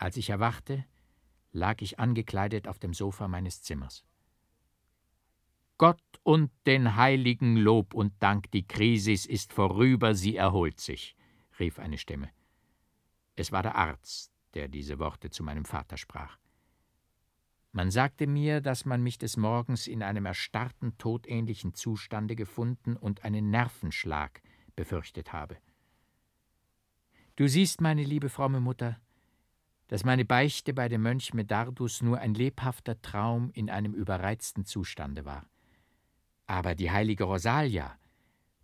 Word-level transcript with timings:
Als 0.00 0.16
ich 0.16 0.30
erwachte, 0.30 0.86
lag 1.52 1.82
ich 1.82 1.98
angekleidet 1.98 2.66
auf 2.66 2.78
dem 2.78 2.94
Sofa 2.94 3.28
meines 3.28 3.62
Zimmers. 3.62 4.02
Gott 5.76 6.00
und 6.22 6.50
den 6.66 6.96
Heiligen 6.96 7.58
Lob 7.58 7.92
und 7.92 8.14
Dank, 8.22 8.50
die 8.50 8.66
Krisis 8.66 9.26
ist 9.26 9.52
vorüber, 9.52 10.14
sie 10.14 10.36
erholt 10.36 10.80
sich, 10.80 11.16
rief 11.58 11.78
eine 11.78 11.98
Stimme. 11.98 12.30
Es 13.36 13.52
war 13.52 13.62
der 13.62 13.74
Arzt, 13.76 14.32
der 14.54 14.68
diese 14.68 14.98
Worte 14.98 15.28
zu 15.28 15.42
meinem 15.42 15.66
Vater 15.66 15.98
sprach. 15.98 16.38
Man 17.72 17.90
sagte 17.90 18.26
mir, 18.26 18.62
dass 18.62 18.86
man 18.86 19.02
mich 19.02 19.18
des 19.18 19.36
Morgens 19.36 19.86
in 19.86 20.02
einem 20.02 20.24
erstarrten, 20.24 20.96
todähnlichen 20.96 21.74
Zustande 21.74 22.36
gefunden 22.36 22.96
und 22.96 23.22
einen 23.24 23.50
Nervenschlag 23.50 24.40
befürchtet 24.76 25.34
habe. 25.34 25.58
Du 27.36 27.46
siehst, 27.48 27.82
meine 27.82 28.02
liebe 28.02 28.30
fromme 28.30 28.60
Mutter, 28.60 28.98
dass 29.90 30.04
meine 30.04 30.24
Beichte 30.24 30.72
bei 30.72 30.88
dem 30.88 31.02
Mönch 31.02 31.34
Medardus 31.34 32.00
nur 32.00 32.20
ein 32.20 32.32
lebhafter 32.32 33.02
Traum 33.02 33.50
in 33.54 33.68
einem 33.68 33.92
überreizten 33.92 34.64
Zustande 34.64 35.24
war. 35.24 35.50
Aber 36.46 36.76
die 36.76 36.92
heilige 36.92 37.24
Rosalia, 37.24 37.98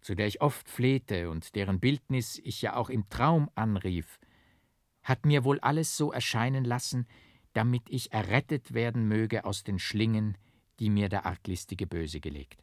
zu 0.00 0.14
der 0.14 0.28
ich 0.28 0.40
oft 0.40 0.68
flehte 0.68 1.28
und 1.28 1.56
deren 1.56 1.80
Bildnis 1.80 2.40
ich 2.44 2.62
ja 2.62 2.76
auch 2.76 2.90
im 2.90 3.08
Traum 3.08 3.50
anrief, 3.56 4.20
hat 5.02 5.26
mir 5.26 5.42
wohl 5.42 5.58
alles 5.58 5.96
so 5.96 6.12
erscheinen 6.12 6.64
lassen, 6.64 7.08
damit 7.54 7.82
ich 7.88 8.12
errettet 8.12 8.72
werden 8.72 9.08
möge 9.08 9.44
aus 9.44 9.64
den 9.64 9.80
Schlingen, 9.80 10.38
die 10.78 10.90
mir 10.90 11.08
der 11.08 11.26
arglistige 11.26 11.88
Böse 11.88 12.20
gelegt. 12.20 12.62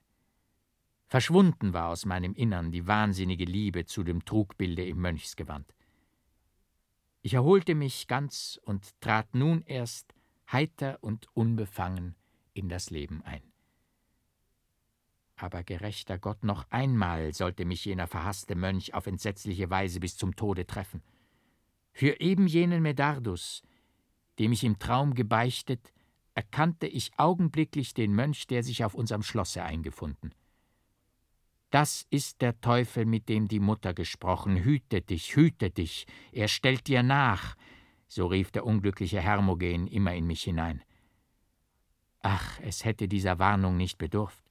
Verschwunden 1.07 1.73
war 1.73 1.89
aus 1.89 2.05
meinem 2.05 2.33
Innern 2.33 2.71
die 2.71 2.87
wahnsinnige 2.87 3.43
Liebe 3.43 3.85
zu 3.85 4.03
dem 4.03 4.23
Trugbilde 4.23 4.85
im 4.85 5.01
Mönchsgewand. 5.01 5.75
Ich 7.25 7.35
erholte 7.35 7.73
mich 7.73 8.07
ganz 8.07 8.59
und 8.65 8.99
trat 8.99 9.33
nun 9.33 9.63
erst 9.65 10.13
heiter 10.51 10.97
und 10.99 11.27
unbefangen 11.33 12.15
in 12.53 12.67
das 12.67 12.89
Leben 12.89 13.21
ein. 13.21 13.41
Aber 15.37 15.63
gerechter 15.63 16.19
Gott, 16.19 16.43
noch 16.43 16.69
einmal 16.69 17.33
sollte 17.33 17.63
mich 17.63 17.85
jener 17.85 18.07
verhasste 18.07 18.55
Mönch 18.55 18.93
auf 18.93 19.07
entsetzliche 19.07 19.69
Weise 19.69 20.01
bis 20.01 20.17
zum 20.17 20.35
Tode 20.35 20.67
treffen. 20.67 21.01
Für 21.93 22.19
eben 22.19 22.45
jenen 22.45 22.81
Medardus, 22.81 23.63
dem 24.37 24.51
ich 24.51 24.65
im 24.65 24.77
Traum 24.77 25.13
gebeichtet, 25.13 25.93
erkannte 26.33 26.87
ich 26.87 27.17
augenblicklich 27.17 27.93
den 27.93 28.13
Mönch, 28.13 28.47
der 28.47 28.63
sich 28.63 28.83
auf 28.83 28.95
unserem 28.95 29.23
Schlosse 29.23 29.63
eingefunden. 29.63 30.35
Das 31.73 32.05
ist 32.11 32.43
der 32.43 32.61
Teufel, 32.61 33.03
mit 33.03 33.29
dem 33.29 33.47
die 33.47 33.59
Mutter 33.59 33.95
gesprochen. 33.95 34.57
Hüte 34.57 35.01
dich, 35.01 35.35
hüte 35.35 35.71
dich, 35.71 36.05
er 36.31 36.47
stellt 36.47 36.85
dir 36.85 37.01
nach, 37.01 37.55
so 38.07 38.27
rief 38.27 38.51
der 38.51 38.67
unglückliche 38.67 39.19
Hermogen 39.19 39.87
immer 39.87 40.13
in 40.13 40.27
mich 40.27 40.43
hinein. 40.43 40.83
Ach, 42.21 42.59
es 42.61 42.85
hätte 42.85 43.07
dieser 43.07 43.39
Warnung 43.39 43.75
nicht 43.75 43.97
bedurft. 43.97 44.43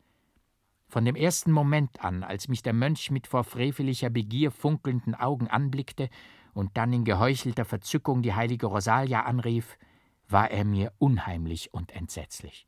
Von 0.88 1.04
dem 1.04 1.14
ersten 1.14 1.52
Moment 1.52 2.02
an, 2.02 2.24
als 2.24 2.48
mich 2.48 2.64
der 2.64 2.72
Mönch 2.72 3.12
mit 3.12 3.28
vor 3.28 3.44
frevelicher 3.44 4.10
Begier 4.10 4.50
funkelnden 4.50 5.14
Augen 5.14 5.46
anblickte 5.46 6.08
und 6.54 6.76
dann 6.76 6.92
in 6.92 7.04
geheuchelter 7.04 7.64
Verzückung 7.64 8.22
die 8.22 8.34
heilige 8.34 8.66
Rosalia 8.66 9.22
anrief, 9.22 9.78
war 10.26 10.50
er 10.50 10.64
mir 10.64 10.92
unheimlich 10.98 11.72
und 11.72 11.92
entsetzlich. 11.92 12.66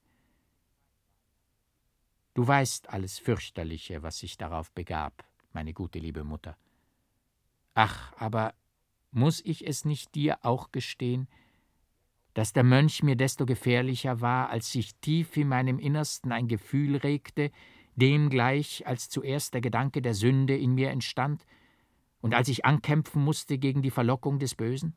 Du 2.34 2.46
weißt 2.46 2.90
alles 2.90 3.18
fürchterliche, 3.18 4.02
was 4.02 4.18
sich 4.18 4.36
darauf 4.36 4.72
begab, 4.72 5.24
meine 5.52 5.72
gute 5.72 6.00
liebe 6.00 6.24
Mutter. 6.24 6.56
Ach, 7.74 8.12
aber 8.16 8.54
muss 9.12 9.40
ich 9.44 9.66
es 9.66 9.84
nicht 9.84 10.14
dir 10.16 10.38
auch 10.42 10.72
gestehen, 10.72 11.28
dass 12.34 12.52
der 12.52 12.64
Mönch 12.64 13.04
mir 13.04 13.14
desto 13.14 13.46
gefährlicher 13.46 14.20
war, 14.20 14.50
als 14.50 14.72
sich 14.72 14.96
tief 14.96 15.36
in 15.36 15.48
meinem 15.48 15.78
Innersten 15.78 16.32
ein 16.32 16.48
Gefühl 16.48 16.96
regte, 16.96 17.52
dem 17.94 18.28
gleich 18.28 18.84
als 18.84 19.08
zuerst 19.08 19.54
der 19.54 19.60
Gedanke 19.60 20.02
der 20.02 20.14
Sünde 20.14 20.56
in 20.56 20.74
mir 20.74 20.90
entstand, 20.90 21.46
und 22.20 22.34
als 22.34 22.48
ich 22.48 22.64
ankämpfen 22.64 23.22
musste 23.22 23.58
gegen 23.58 23.82
die 23.82 23.90
Verlockung 23.90 24.38
des 24.38 24.54
Bösen? 24.54 24.96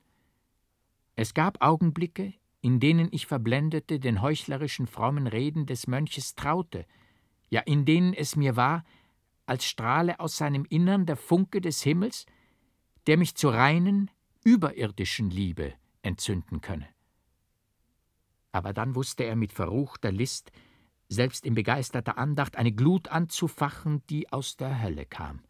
Es 1.16 1.34
gab 1.34 1.62
Augenblicke, 1.62 2.34
in 2.62 2.80
denen 2.80 3.09
ich 3.12 3.28
verblendete 3.28 4.00
den 4.00 4.22
heuchlerischen 4.22 4.88
frommen 4.88 5.28
Reden 5.28 5.66
des 5.66 5.88
Mönches 5.88 6.36
traute, 6.36 6.86
ja 7.50 7.62
in 7.62 7.85
denen 7.85 8.13
es 8.13 8.35
mir 8.35 8.56
war, 8.56 8.84
als 9.46 9.66
strahle 9.66 10.19
aus 10.19 10.38
seinem 10.38 10.66
Innern 10.66 11.06
der 11.06 11.16
Funke 11.16 11.62
des 11.62 11.81
Himmels, 11.81 12.25
der 13.08 13.18
mich 13.18 13.35
zur 13.35 13.53
reinen, 13.53 14.12
überirdischen 14.44 15.30
Liebe 15.30 15.74
entzünden 16.02 16.62
könne. 16.62 16.88
Aber 18.52 18.74
dann 18.74 18.96
wusste 18.96 19.24
er 19.24 19.35
mit 19.35 19.53
verruchter 19.53 20.12
List, 20.12 20.52
selbst 21.09 21.46
in 21.46 21.53
begeisterter 21.53 22.18
Andacht, 22.18 22.58
eine 22.58 22.72
Glut 22.74 23.08
anzufachen, 23.08 24.02
die 24.09 24.31
aus 24.31 24.58
der 24.58 24.81
Hölle 24.81 25.06
kam. 25.06 25.41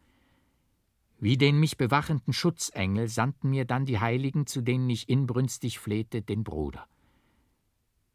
Wie 1.20 1.36
den 1.36 1.58
mich 1.58 1.76
bewachenden 1.76 2.32
Schutzengel 2.32 3.08
sandten 3.08 3.50
mir 3.50 3.64
dann 3.64 3.86
die 3.86 3.98
Heiligen, 3.98 4.46
zu 4.46 4.60
denen 4.60 4.88
ich 4.88 5.08
inbrünstig 5.08 5.80
flehte, 5.80 6.22
den 6.22 6.44
Bruder. 6.44 6.86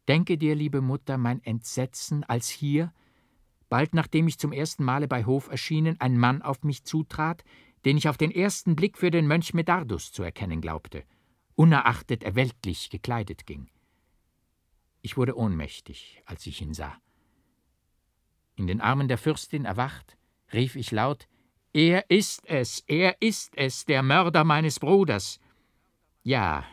Denke 0.08 0.38
dir, 0.38 0.54
liebe 0.54 0.80
Mutter, 0.80 1.18
mein 1.18 1.42
Entsetzen, 1.42 2.24
als 2.24 2.48
hier, 2.48 2.92
bald 3.74 3.92
nachdem 3.92 4.28
ich 4.28 4.38
zum 4.38 4.52
ersten 4.52 4.84
Male 4.84 5.08
bei 5.08 5.24
Hof 5.24 5.50
erschienen, 5.50 6.00
ein 6.00 6.16
Mann 6.16 6.42
auf 6.42 6.62
mich 6.62 6.84
zutrat, 6.84 7.42
den 7.84 7.96
ich 7.96 8.08
auf 8.08 8.16
den 8.16 8.30
ersten 8.30 8.76
Blick 8.76 8.96
für 8.96 9.10
den 9.10 9.26
Mönch 9.26 9.52
Medardus 9.52 10.12
zu 10.12 10.22
erkennen 10.22 10.60
glaubte, 10.60 11.02
unerachtet 11.56 12.22
er 12.22 12.36
weltlich 12.36 12.88
gekleidet 12.88 13.46
ging. 13.46 13.68
Ich 15.02 15.16
wurde 15.16 15.36
ohnmächtig, 15.36 16.22
als 16.24 16.46
ich 16.46 16.62
ihn 16.62 16.72
sah. 16.72 16.96
In 18.54 18.68
den 18.68 18.80
Armen 18.80 19.08
der 19.08 19.18
Fürstin 19.18 19.64
erwacht, 19.64 20.16
rief 20.52 20.76
ich 20.76 20.92
laut 20.92 21.26
er 21.72 22.08
ist 22.08 22.46
es, 22.46 22.84
er 22.86 23.20
ist 23.20 23.56
es, 23.56 23.84
der 23.86 24.04
Mörder 24.04 24.44
meines 24.44 24.78
Bruders. 24.78 25.40
Ja, 26.22 26.64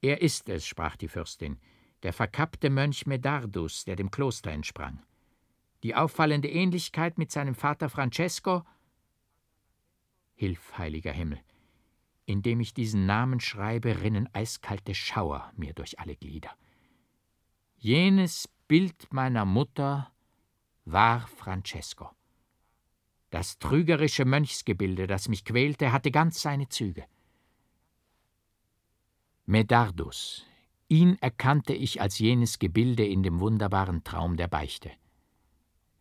er 0.00 0.22
ist 0.22 0.48
es, 0.48 0.66
sprach 0.66 0.96
die 0.96 1.08
Fürstin, 1.08 1.60
der 2.02 2.14
verkappte 2.14 2.70
Mönch 2.70 3.04
Medardus, 3.04 3.84
der 3.84 3.96
dem 3.96 4.10
Kloster 4.10 4.52
entsprang. 4.52 5.02
Die 5.82 5.94
auffallende 5.94 6.48
Ähnlichkeit 6.48 7.16
mit 7.16 7.30
seinem 7.30 7.54
Vater 7.54 7.88
Francesco. 7.88 8.64
Hilf, 10.34 10.76
heiliger 10.76 11.12
Himmel. 11.12 11.40
Indem 12.26 12.60
ich 12.60 12.74
diesen 12.74 13.06
Namen 13.06 13.40
schreibe, 13.40 14.02
rinnen 14.02 14.28
eiskalte 14.32 14.94
Schauer 14.94 15.52
mir 15.56 15.72
durch 15.72 15.98
alle 15.98 16.16
Glieder. 16.16 16.50
Jenes 17.76 18.48
Bild 18.68 19.12
meiner 19.12 19.44
Mutter 19.44 20.12
war 20.84 21.26
Francesco. 21.26 22.10
Das 23.30 23.58
trügerische 23.58 24.24
Mönchsgebilde, 24.24 25.06
das 25.06 25.28
mich 25.28 25.44
quälte, 25.44 25.92
hatte 25.92 26.10
ganz 26.10 26.42
seine 26.42 26.68
Züge. 26.68 27.04
Medardus, 29.46 30.46
ihn 30.88 31.16
erkannte 31.20 31.72
ich 31.72 32.00
als 32.00 32.18
jenes 32.18 32.58
Gebilde 32.58 33.06
in 33.06 33.22
dem 33.22 33.40
wunderbaren 33.40 34.04
Traum 34.04 34.36
der 34.36 34.48
Beichte. 34.48 34.90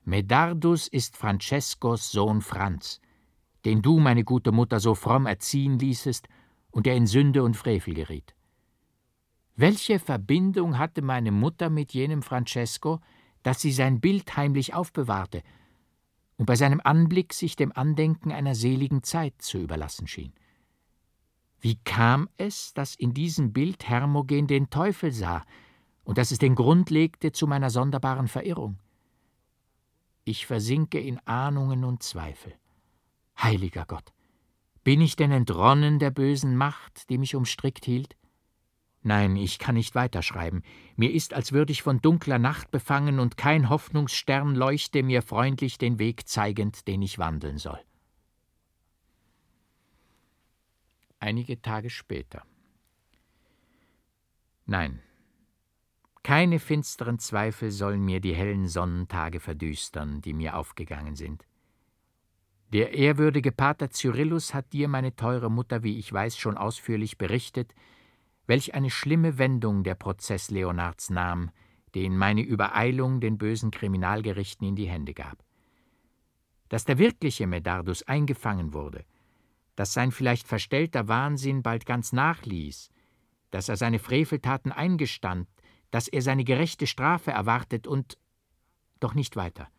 Medardus 0.06 0.88
ist 0.88 1.18
Francescos 1.18 2.12
Sohn 2.12 2.42
Franz, 2.42 3.00
den 3.66 3.82
du, 3.82 4.00
meine 4.00 4.24
gute 4.24 4.52
Mutter, 4.52 4.80
so 4.80 4.96
fromm 4.96 5.26
erziehen 5.26 5.78
ließest 5.78 6.28
und 6.72 6.86
der 6.86 6.96
in 6.96 7.08
Sünde 7.08 7.44
und 7.44 7.56
Frevel 7.56 7.94
geriet. 7.94 8.36
Welche 9.56 10.00
Verbindung 10.00 10.78
hatte 10.78 11.02
meine 11.02 11.32
Mutter 11.32 11.70
mit 11.70 11.94
jenem 11.94 12.22
Francesco, 12.22 13.02
dass 13.44 13.62
sie 13.62 13.72
sein 13.72 14.00
Bild 14.00 14.38
heimlich 14.38 14.74
aufbewahrte 14.74 15.44
und 16.38 16.46
bei 16.46 16.56
seinem 16.56 16.80
Anblick 16.84 17.34
sich 17.34 17.58
dem 17.58 17.74
Andenken 17.76 18.32
einer 18.32 18.56
seligen 18.56 19.04
Zeit 19.04 19.42
zu 19.42 19.58
überlassen 19.58 20.08
schien. 20.08 20.32
Wie 21.60 21.76
kam 21.84 22.30
es, 22.38 22.74
dass 22.74 22.96
in 22.96 23.14
diesem 23.14 23.52
Bild 23.52 23.88
Hermogen 23.90 24.48
den 24.48 24.70
Teufel 24.70 25.12
sah 25.12 25.44
und 26.06 26.18
dass 26.18 26.32
es 26.32 26.40
den 26.40 26.56
Grund 26.56 26.90
legte 26.90 27.34
zu 27.34 27.46
meiner 27.46 27.70
sonderbaren 27.70 28.30
Verirrung? 28.30 28.78
Ich 30.24 30.46
versinke 30.46 31.00
in 31.00 31.20
Ahnungen 31.26 31.84
und 31.84 32.04
Zweifel. 32.04 32.54
Heiliger 33.42 33.86
Gott, 33.86 34.14
bin 34.84 35.02
ich 35.02 35.16
denn 35.16 35.32
entronnen 35.32 36.00
der 36.00 36.12
bösen 36.12 36.56
Macht, 36.56 37.10
die 37.10 37.18
mich 37.18 37.36
umstrickt 37.36 37.86
hielt? 37.86 38.16
Nein, 39.02 39.38
ich 39.38 39.60
kann 39.60 39.76
nicht 39.76 39.96
weiterschreiben. 39.96 40.62
Mir 40.98 41.14
ist, 41.14 41.34
als 41.34 41.52
würde 41.54 41.72
ich 41.72 41.84
von 41.84 42.02
dunkler 42.02 42.38
Nacht 42.38 42.70
befangen 42.70 43.20
und 43.20 43.38
kein 43.38 43.70
Hoffnungsstern 43.70 44.56
leuchte 44.56 45.04
mir 45.04 45.22
freundlich 45.22 45.78
den 45.78 46.00
Weg 46.00 46.28
zeigend, 46.28 46.88
den 46.88 47.02
ich 47.02 47.18
wandeln 47.18 47.58
soll. 47.58 47.80
Einige 51.20 51.62
Tage 51.62 51.90
später. 51.90 52.44
Nein, 54.66 55.02
keine 56.24 56.60
finsteren 56.60 57.20
Zweifel 57.20 57.72
sollen 57.72 58.04
mir 58.04 58.20
die 58.20 58.36
hellen 58.36 58.68
Sonnentage 58.68 59.40
verdüstern, 59.40 60.22
die 60.22 60.34
mir 60.34 60.56
aufgegangen 60.58 61.16
sind. 61.16 61.46
Der 62.72 62.94
ehrwürdige 62.94 63.52
Pater 63.52 63.90
Cyrillus 63.90 64.54
hat 64.54 64.74
dir, 64.74 64.88
meine 64.88 65.16
teure 65.16 65.50
Mutter, 65.50 65.82
wie 65.84 65.98
ich 65.98 66.12
weiß, 66.12 66.38
schon 66.38 66.58
ausführlich 66.58 67.18
berichtet, 67.18 67.74
Welch 68.50 68.74
eine 68.74 68.90
schlimme 68.90 69.38
Wendung 69.38 69.84
der 69.84 69.94
Prozess 69.94 70.50
Leonards 70.50 71.12
nahm, 71.12 71.52
den 71.94 72.18
meine 72.18 72.42
Übereilung 72.42 73.20
den 73.20 73.38
bösen 73.38 73.70
Kriminalgerichten 73.70 74.68
in 74.68 74.76
die 74.76 74.88
Hände 74.88 75.14
gab. 75.14 75.38
Dass 76.68 76.84
der 76.84 76.98
wirkliche 76.98 77.46
Medardus 77.46 78.02
eingefangen 78.02 78.74
wurde, 78.74 79.06
dass 79.76 79.94
sein 79.94 80.12
vielleicht 80.12 80.48
verstellter 80.48 81.08
Wahnsinn 81.08 81.62
bald 81.62 81.86
ganz 81.86 82.12
nachließ, 82.12 82.90
dass 83.52 83.70
er 83.70 83.78
seine 83.78 84.00
Freveltaten 84.00 84.72
eingestand, 84.72 85.48
dass 85.92 86.08
er 86.08 86.22
seine 86.22 86.44
gerechte 86.44 86.88
Strafe 86.88 87.32
erwartet 87.32 87.88
und 87.88 88.18
doch 89.00 89.14
nicht 89.14 89.36
weiter. 89.36 89.70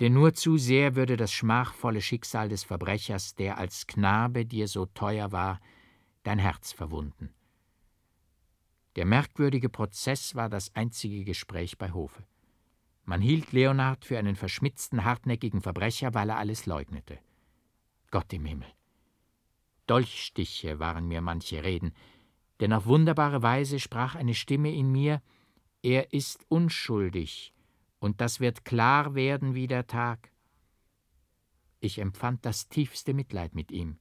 Denn 0.00 0.12
nur 0.12 0.34
zu 0.34 0.56
sehr 0.56 0.96
würde 0.96 1.16
das 1.16 1.32
schmachvolle 1.32 2.00
Schicksal 2.00 2.48
des 2.48 2.64
Verbrechers, 2.64 3.34
der 3.34 3.58
als 3.58 3.86
Knabe 3.86 4.44
dir 4.44 4.66
so 4.66 4.86
teuer 4.86 5.30
war, 5.30 5.60
dein 6.24 6.38
Herz 6.38 6.72
verwunden. 6.72 7.32
Der 8.96 9.06
merkwürdige 9.06 9.68
Prozess 9.68 10.34
war 10.34 10.48
das 10.48 10.74
einzige 10.74 11.24
Gespräch 11.24 11.78
bei 11.78 11.92
Hofe. 11.92 12.24
Man 13.04 13.20
hielt 13.20 13.52
Leonard 13.52 14.04
für 14.04 14.18
einen 14.18 14.36
verschmitzten, 14.36 15.04
hartnäckigen 15.04 15.60
Verbrecher, 15.60 16.14
weil 16.14 16.30
er 16.30 16.38
alles 16.38 16.66
leugnete. 16.66 17.18
Gott 18.10 18.32
im 18.32 18.46
Himmel. 18.46 18.68
Dolchstiche 19.86 20.78
waren 20.78 21.06
mir 21.08 21.20
manche 21.20 21.62
Reden, 21.62 21.92
denn 22.60 22.72
auf 22.72 22.86
wunderbare 22.86 23.42
Weise 23.42 23.80
sprach 23.80 24.14
eine 24.14 24.34
Stimme 24.34 24.74
in 24.74 24.90
mir, 24.90 25.22
er 25.82 26.12
ist 26.12 26.44
unschuldig, 26.48 27.52
und 27.98 28.20
das 28.20 28.40
wird 28.40 28.64
klar 28.64 29.14
werden 29.14 29.54
wie 29.54 29.66
der 29.66 29.86
Tag. 29.86 30.30
Ich 31.80 31.98
empfand 31.98 32.44
das 32.46 32.68
tiefste 32.68 33.12
Mitleid 33.12 33.54
mit 33.54 33.70
ihm. 33.70 33.98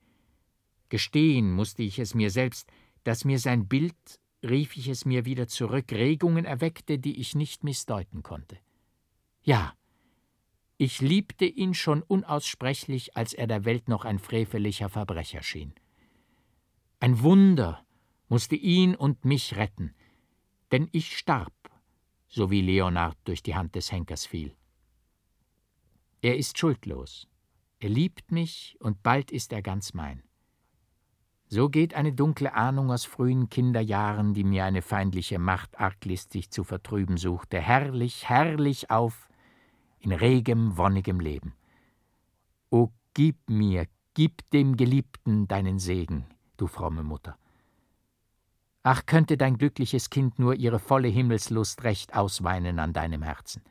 Gestehen 0.90 1.52
musste 1.52 1.84
ich 1.84 2.00
es 2.00 2.14
mir 2.14 2.30
selbst, 2.30 2.72
dass 3.04 3.26
mir 3.26 3.40
sein 3.40 3.68
Bild, 3.68 4.20
rief 4.44 4.78
ich 4.78 4.88
es 4.88 5.06
mir 5.06 5.26
wieder 5.26 5.48
zurück, 5.48 5.92
Regungen 5.92 6.46
erweckte, 6.46 7.00
die 7.00 7.20
ich 7.20 7.36
nicht 7.36 7.64
missdeuten 7.64 8.24
konnte. 8.24 8.58
Ja, 9.42 9.74
ich 10.78 11.02
liebte 11.02 11.46
ihn 11.46 11.74
schon 11.74 12.02
unaussprechlich, 12.02 13.16
als 13.16 13.34
er 13.34 13.48
der 13.48 13.66
Welt 13.66 13.88
noch 13.88 14.06
ein 14.06 14.20
frevelicher 14.20 14.90
Verbrecher 14.90 15.44
schien. 15.44 15.74
Ein 17.00 17.22
Wunder, 17.22 17.86
musste 18.30 18.56
ihn 18.56 18.96
und 18.96 19.26
mich 19.26 19.56
retten, 19.56 19.94
denn 20.72 20.90
ich 20.92 21.18
starb, 21.18 21.54
so 22.28 22.50
wie 22.50 22.62
Leonard 22.62 23.18
durch 23.26 23.44
die 23.44 23.56
Hand 23.56 23.76
des 23.76 23.92
Henkers 23.92 24.26
fiel. 24.26 24.56
Er 26.22 26.38
ist 26.38 26.58
schuldlos, 26.58 27.28
er 27.80 27.90
liebt 27.90 28.32
mich 28.32 28.78
und 28.80 29.04
bald 29.04 29.32
ist 29.32 29.52
er 29.52 29.62
ganz 29.62 29.94
mein. 29.94 30.24
So 31.48 31.70
geht 31.70 31.94
eine 31.94 32.14
dunkle 32.14 32.54
Ahnung 32.56 32.92
aus 32.92 33.06
frühen 33.06 33.50
Kinderjahren, 33.50 34.34
die 34.34 34.44
mir 34.44 34.66
eine 34.66 34.82
feindliche 34.82 35.38
Macht 35.38 35.80
arglistig 35.80 36.50
zu 36.50 36.64
vertrüben 36.64 37.18
suchte, 37.18 37.60
herrlich, 37.60 38.28
herrlich 38.28 38.90
auf 38.90 39.30
in 40.00 40.12
regem, 40.12 40.78
wonnigem 40.78 41.20
Leben. 41.20 41.54
O 42.72 42.90
gib 43.14 43.38
mir, 43.48 43.86
gib 44.16 44.50
dem 44.50 44.76
Geliebten 44.78 45.48
deinen 45.48 45.78
Segen, 45.78 46.26
du 46.58 46.66
fromme 46.66 47.04
Mutter. 47.04 47.38
Ach, 48.86 49.06
könnte 49.06 49.38
dein 49.38 49.58
glückliches 49.58 50.10
Kind 50.10 50.40
nur 50.40 50.56
ihre 50.56 50.78
volle 50.78 51.08
Himmelslust 51.08 51.86
recht 51.86 52.14
ausweinen 52.16 52.80
an 52.80 52.92
deinem 52.92 53.24
Herzen. 53.24 53.64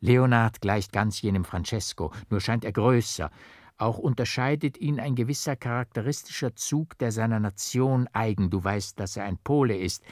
Leonard 0.00 0.60
gleicht 0.60 0.92
ganz 0.92 1.22
jenem 1.22 1.44
Francesco, 1.44 2.12
nur 2.28 2.40
scheint 2.40 2.66
er 2.66 2.72
größer, 2.72 3.30
auch 3.78 3.96
unterscheidet 3.96 4.76
ihn 4.76 5.00
ein 5.00 5.14
gewisser 5.14 5.56
charakteristischer 5.56 6.54
Zug, 6.54 6.98
der 6.98 7.12
seiner 7.12 7.40
Nation 7.40 8.08
eigen, 8.12 8.50
du 8.50 8.62
weißt, 8.62 9.00
dass 9.00 9.16
er 9.16 9.24
ein 9.24 9.38
Pole 9.38 9.78
ist, 9.78 10.04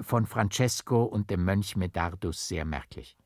von 0.00 0.26
Francesco 0.26 1.02
und 1.02 1.28
dem 1.28 1.44
Mönch 1.44 1.74
Medardus 1.74 2.46
sehr 2.46 2.64
merklich. 2.64 3.16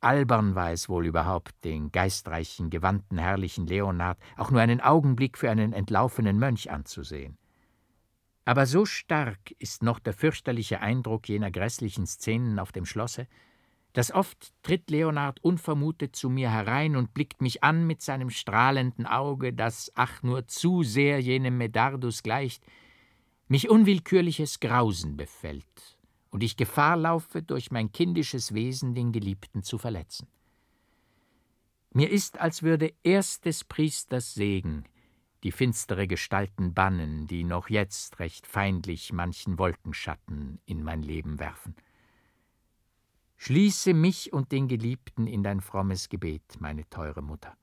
Albern 0.00 0.54
war 0.54 0.70
es 0.70 0.88
wohl 0.88 1.06
überhaupt, 1.06 1.64
den 1.64 1.90
geistreichen, 1.90 2.70
gewandten, 2.70 3.18
herrlichen 3.18 3.66
Leonard 3.66 4.18
auch 4.36 4.52
nur 4.52 4.60
einen 4.60 4.80
Augenblick 4.80 5.36
für 5.36 5.50
einen 5.50 5.72
entlaufenen 5.72 6.38
Mönch 6.38 6.70
anzusehen. 6.70 7.36
Aber 8.48 8.64
so 8.64 8.86
stark 8.86 9.50
ist 9.58 9.82
noch 9.82 9.98
der 9.98 10.14
fürchterliche 10.14 10.80
Eindruck 10.80 11.28
jener 11.28 11.50
grässlichen 11.50 12.06
Szenen 12.06 12.58
auf 12.58 12.72
dem 12.72 12.86
Schlosse, 12.86 13.28
dass 13.92 14.10
oft 14.10 14.54
tritt 14.62 14.88
Leonard 14.88 15.44
unvermutet 15.44 16.16
zu 16.16 16.30
mir 16.30 16.50
herein 16.50 16.96
und 16.96 17.12
blickt 17.12 17.42
mich 17.42 17.62
an 17.62 17.86
mit 17.86 18.00
seinem 18.00 18.30
strahlenden 18.30 19.04
Auge, 19.04 19.52
das, 19.52 19.92
ach 19.96 20.22
nur 20.22 20.46
zu 20.46 20.82
sehr 20.82 21.20
jenem 21.20 21.58
Medardus 21.58 22.22
gleicht, 22.22 22.64
mich 23.48 23.68
unwillkürliches 23.68 24.60
Grausen 24.60 25.18
befällt 25.18 25.98
und 26.30 26.42
ich 26.42 26.56
Gefahr 26.56 26.96
laufe, 26.96 27.42
durch 27.42 27.70
mein 27.70 27.92
kindisches 27.92 28.54
Wesen 28.54 28.94
den 28.94 29.12
Geliebten 29.12 29.62
zu 29.62 29.76
verletzen. 29.76 30.26
Mir 31.92 32.10
ist, 32.10 32.40
als 32.40 32.62
würde 32.62 32.94
erst 33.02 33.44
des 33.44 33.64
Priesters 33.64 34.32
Segen 34.32 34.86
die 35.44 35.52
finstere 35.52 36.06
Gestalten 36.06 36.74
bannen, 36.74 37.26
die 37.26 37.44
noch 37.44 37.70
jetzt 37.70 38.18
recht 38.18 38.46
feindlich 38.46 39.12
manchen 39.12 39.58
Wolkenschatten 39.58 40.60
in 40.66 40.82
mein 40.82 41.02
Leben 41.02 41.38
werfen. 41.38 41.76
Schließe 43.36 43.94
mich 43.94 44.32
und 44.32 44.50
den 44.50 44.66
Geliebten 44.66 45.28
in 45.28 45.44
dein 45.44 45.60
frommes 45.60 46.08
Gebet, 46.08 46.60
meine 46.60 46.88
teure 46.90 47.22
Mutter. 47.22 47.56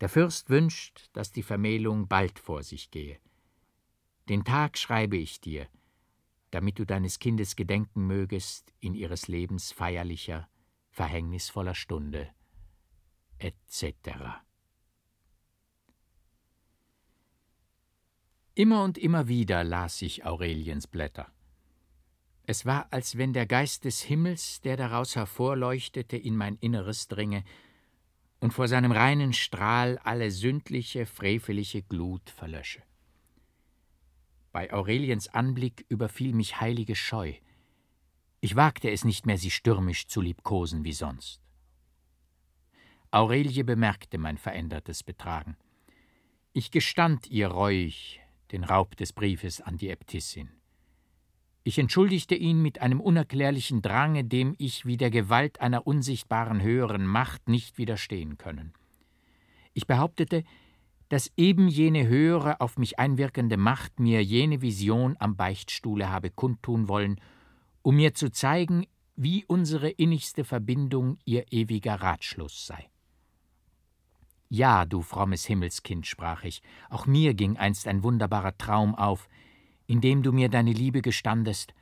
Der 0.00 0.08
Fürst 0.08 0.50
wünscht, 0.50 1.10
dass 1.12 1.30
die 1.30 1.44
Vermählung 1.44 2.08
bald 2.08 2.38
vor 2.38 2.62
sich 2.64 2.90
gehe. 2.90 3.18
Den 4.28 4.44
Tag 4.44 4.78
schreibe 4.78 5.16
ich 5.16 5.40
dir, 5.40 5.68
damit 6.50 6.78
du 6.78 6.84
deines 6.84 7.20
Kindes 7.20 7.54
gedenken 7.54 8.06
mögest 8.06 8.74
in 8.80 8.94
ihres 8.94 9.28
Lebens 9.28 9.70
feierlicher, 9.70 10.48
verhängnisvoller 10.90 11.74
Stunde, 11.74 12.28
etc. 13.38 14.42
Immer 18.60 18.84
und 18.84 18.98
immer 18.98 19.26
wieder 19.26 19.64
las 19.64 20.02
ich 20.02 20.26
Aureliens 20.26 20.86
Blätter. 20.86 21.32
Es 22.44 22.66
war, 22.66 22.92
als 22.92 23.16
wenn 23.16 23.32
der 23.32 23.46
Geist 23.46 23.86
des 23.86 24.02
Himmels, 24.02 24.60
der 24.60 24.76
daraus 24.76 25.16
hervorleuchtete, 25.16 26.18
in 26.18 26.36
mein 26.36 26.56
Inneres 26.56 27.08
dringe 27.08 27.42
und 28.38 28.52
vor 28.52 28.68
seinem 28.68 28.92
reinen 28.92 29.32
Strahl 29.32 29.96
alle 30.04 30.30
sündliche, 30.30 31.06
freveliche 31.06 31.80
Glut 31.80 32.28
verlösche. 32.28 32.82
Bei 34.52 34.70
Aureliens 34.74 35.28
Anblick 35.28 35.86
überfiel 35.88 36.34
mich 36.34 36.60
heilige 36.60 36.96
Scheu. 36.96 37.32
Ich 38.42 38.56
wagte 38.56 38.90
es 38.90 39.06
nicht 39.06 39.24
mehr, 39.24 39.38
sie 39.38 39.50
stürmisch 39.50 40.06
zu 40.06 40.20
liebkosen 40.20 40.84
wie 40.84 40.92
sonst. 40.92 41.40
Aurelie 43.10 43.64
bemerkte 43.64 44.18
mein 44.18 44.36
verändertes 44.36 45.02
Betragen. 45.02 45.56
Ich 46.52 46.70
gestand 46.70 47.26
ihr 47.30 47.48
reuig, 47.48 48.20
den 48.52 48.64
Raub 48.64 48.96
des 48.96 49.12
Briefes 49.12 49.60
an 49.60 49.76
die 49.76 49.88
Äbtissin. 49.88 50.50
Ich 51.62 51.78
entschuldigte 51.78 52.34
ihn 52.34 52.62
mit 52.62 52.80
einem 52.80 53.00
unerklärlichen 53.00 53.82
Drange, 53.82 54.24
dem 54.24 54.54
ich 54.58 54.86
wie 54.86 54.96
der 54.96 55.10
Gewalt 55.10 55.60
einer 55.60 55.86
unsichtbaren 55.86 56.62
höheren 56.62 57.06
Macht 57.06 57.48
nicht 57.48 57.76
widerstehen 57.76 58.38
können. 58.38 58.72
Ich 59.74 59.86
behauptete, 59.86 60.42
dass 61.10 61.30
eben 61.36 61.68
jene 61.68 62.06
höhere 62.06 62.60
auf 62.60 62.78
mich 62.78 62.98
einwirkende 62.98 63.56
Macht 63.56 64.00
mir 64.00 64.22
jene 64.24 64.62
Vision 64.62 65.16
am 65.18 65.36
Beichtstuhle 65.36 66.08
habe 66.08 66.30
kundtun 66.30 66.88
wollen, 66.88 67.20
um 67.82 67.96
mir 67.96 68.14
zu 68.14 68.30
zeigen, 68.30 68.86
wie 69.16 69.44
unsere 69.44 69.90
innigste 69.90 70.44
Verbindung 70.44 71.18
ihr 71.24 71.44
ewiger 71.50 71.96
Ratschluss 71.96 72.66
sei. 72.66 72.88
Ja, 74.52 74.84
du 74.84 75.00
frommes 75.00 75.46
Himmelskind, 75.46 76.08
sprach 76.08 76.42
ich, 76.42 76.60
auch 76.88 77.06
mir 77.06 77.34
ging 77.34 77.56
einst 77.56 77.86
ein 77.86 78.02
wunderbarer 78.02 78.58
Traum 78.58 78.96
auf, 78.96 79.28
in 79.86 80.00
dem 80.00 80.24
du 80.24 80.32
mir 80.32 80.48
deine 80.48 80.72
Liebe 80.72 81.02
gestandest, 81.02 81.72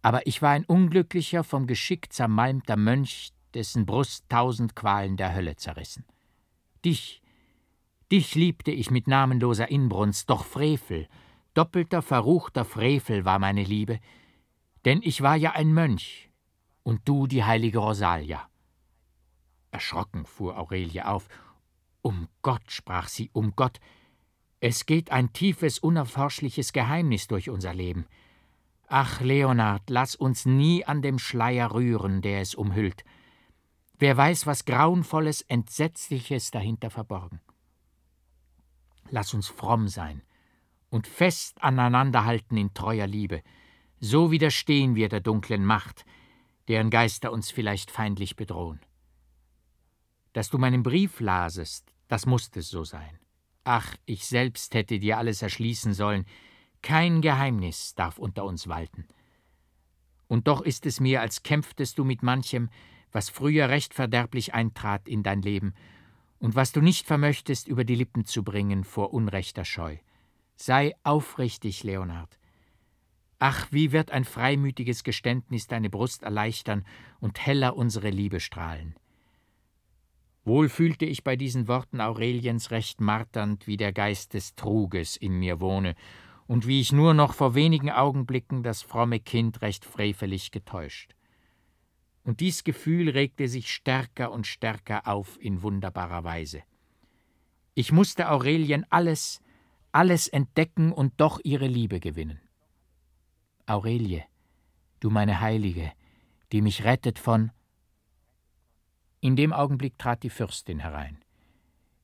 aber 0.00 0.26
ich 0.26 0.42
war 0.42 0.50
ein 0.50 0.64
unglücklicher, 0.64 1.44
vom 1.44 1.66
Geschick 1.66 2.12
zermalmter 2.12 2.76
Mönch, 2.76 3.32
dessen 3.54 3.84
Brust 3.84 4.28
tausend 4.28 4.74
Qualen 4.74 5.16
der 5.16 5.34
Hölle 5.34 5.56
zerrissen. 5.56 6.04
Dich, 6.84 7.20
dich 8.10 8.34
liebte 8.34 8.70
ich 8.72 8.90
mit 8.90 9.06
namenloser 9.06 9.68
Inbrunst, 9.68 10.30
doch 10.30 10.44
Frevel, 10.44 11.08
doppelter, 11.54 12.02
verruchter 12.02 12.64
Frevel 12.64 13.24
war 13.24 13.38
meine 13.38 13.62
Liebe, 13.62 14.00
denn 14.84 15.00
ich 15.02 15.20
war 15.20 15.36
ja 15.36 15.52
ein 15.52 15.72
Mönch 15.72 16.30
und 16.82 17.08
du 17.08 17.28
die 17.28 17.44
heilige 17.44 17.78
Rosalia. 17.78 18.48
Erschrocken 19.70 20.26
fuhr 20.26 20.58
Aurelie 20.58 21.06
auf 21.06 21.28
um 22.02 22.28
Gott, 22.42 22.70
sprach 22.70 23.08
sie, 23.08 23.30
um 23.32 23.54
Gott, 23.56 23.80
es 24.60 24.86
geht 24.86 25.10
ein 25.10 25.32
tiefes, 25.32 25.78
unerforschliches 25.78 26.72
Geheimnis 26.72 27.26
durch 27.26 27.50
unser 27.50 27.74
Leben. 27.74 28.06
Ach, 28.86 29.20
Leonard, 29.20 29.88
lass 29.88 30.14
uns 30.14 30.46
nie 30.46 30.84
an 30.84 31.02
dem 31.02 31.18
Schleier 31.18 31.72
rühren, 31.72 32.22
der 32.22 32.40
es 32.40 32.54
umhüllt. 32.54 33.04
Wer 33.98 34.16
weiß, 34.16 34.46
was 34.46 34.64
Grauenvolles, 34.64 35.42
Entsetzliches 35.42 36.50
dahinter 36.50 36.90
verborgen. 36.90 37.40
Lass 39.10 39.34
uns 39.34 39.48
fromm 39.48 39.88
sein 39.88 40.22
und 40.90 41.06
fest 41.06 41.62
aneinanderhalten 41.62 42.56
in 42.56 42.74
treuer 42.74 43.06
Liebe, 43.06 43.42
so 43.98 44.30
widerstehen 44.30 44.94
wir 44.94 45.08
der 45.08 45.20
dunklen 45.20 45.64
Macht, 45.64 46.04
deren 46.68 46.90
Geister 46.90 47.32
uns 47.32 47.50
vielleicht 47.50 47.90
feindlich 47.90 48.36
bedrohen. 48.36 48.80
Dass 50.32 50.50
du 50.50 50.58
meinen 50.58 50.82
Brief 50.82 51.20
lasest, 51.20 51.91
das 52.12 52.26
musste 52.26 52.60
so 52.60 52.84
sein. 52.84 53.18
Ach, 53.64 53.96
ich 54.04 54.26
selbst 54.26 54.74
hätte 54.74 54.98
dir 54.98 55.16
alles 55.16 55.40
erschließen 55.40 55.94
sollen, 55.94 56.26
kein 56.82 57.22
Geheimnis 57.22 57.94
darf 57.94 58.18
unter 58.18 58.44
uns 58.44 58.68
walten. 58.68 59.08
Und 60.28 60.46
doch 60.46 60.60
ist 60.60 60.84
es 60.84 61.00
mir, 61.00 61.22
als 61.22 61.42
kämpftest 61.42 61.96
du 61.96 62.04
mit 62.04 62.22
manchem, 62.22 62.68
was 63.12 63.30
früher 63.30 63.70
recht 63.70 63.94
verderblich 63.94 64.52
eintrat 64.52 65.08
in 65.08 65.22
dein 65.22 65.40
Leben 65.40 65.72
und 66.38 66.54
was 66.54 66.72
du 66.72 66.82
nicht 66.82 67.06
vermöchtest 67.06 67.66
über 67.66 67.82
die 67.82 67.94
Lippen 67.94 68.26
zu 68.26 68.44
bringen 68.44 68.84
vor 68.84 69.14
unrechter 69.14 69.64
Scheu. 69.64 69.96
Sei 70.54 70.94
aufrichtig, 71.04 71.82
Leonard. 71.82 72.38
Ach, 73.38 73.68
wie 73.70 73.90
wird 73.90 74.10
ein 74.10 74.26
freimütiges 74.26 75.02
Geständnis 75.02 75.66
deine 75.66 75.88
Brust 75.88 76.24
erleichtern 76.24 76.84
und 77.20 77.40
heller 77.40 77.74
unsere 77.74 78.10
Liebe 78.10 78.38
strahlen. 78.38 78.96
Wohl 80.44 80.68
fühlte 80.68 81.04
ich 81.04 81.24
bei 81.24 81.36
diesen 81.36 81.68
Worten 81.68 82.00
Aureliens 82.00 82.70
recht 82.70 83.00
marternd, 83.00 83.66
wie 83.66 83.76
der 83.76 83.92
Geist 83.92 84.34
des 84.34 84.54
Truges 84.54 85.16
in 85.16 85.38
mir 85.38 85.60
wohne 85.60 85.94
und 86.46 86.66
wie 86.66 86.80
ich 86.80 86.92
nur 86.92 87.14
noch 87.14 87.34
vor 87.34 87.54
wenigen 87.54 87.90
Augenblicken 87.90 88.62
das 88.62 88.82
fromme 88.82 89.20
Kind 89.20 89.62
recht 89.62 89.84
frevelig 89.84 90.50
getäuscht 90.50 91.14
und 92.24 92.40
dies 92.40 92.64
Gefühl 92.64 93.08
regte 93.10 93.48
sich 93.48 93.72
stärker 93.72 94.30
und 94.30 94.46
stärker 94.46 95.06
auf 95.06 95.38
in 95.40 95.62
wunderbarer 95.62 96.24
Weise. 96.24 96.62
Ich 97.74 97.92
musste 97.92 98.30
Aurelien 98.30 98.86
alles, 98.90 99.40
alles 99.92 100.28
entdecken 100.28 100.92
und 100.92 101.14
doch 101.16 101.40
ihre 101.42 101.66
Liebe 101.66 102.00
gewinnen. 102.00 102.40
Aurelie, 103.66 104.24
du 105.00 105.10
meine 105.10 105.40
Heilige, 105.40 105.92
die 106.52 106.62
mich 106.62 106.84
rettet 106.84 107.18
von. 107.18 107.50
In 109.24 109.36
dem 109.36 109.52
Augenblick 109.52 109.98
trat 109.98 110.24
die 110.24 110.30
Fürstin 110.30 110.80
herein. 110.80 111.16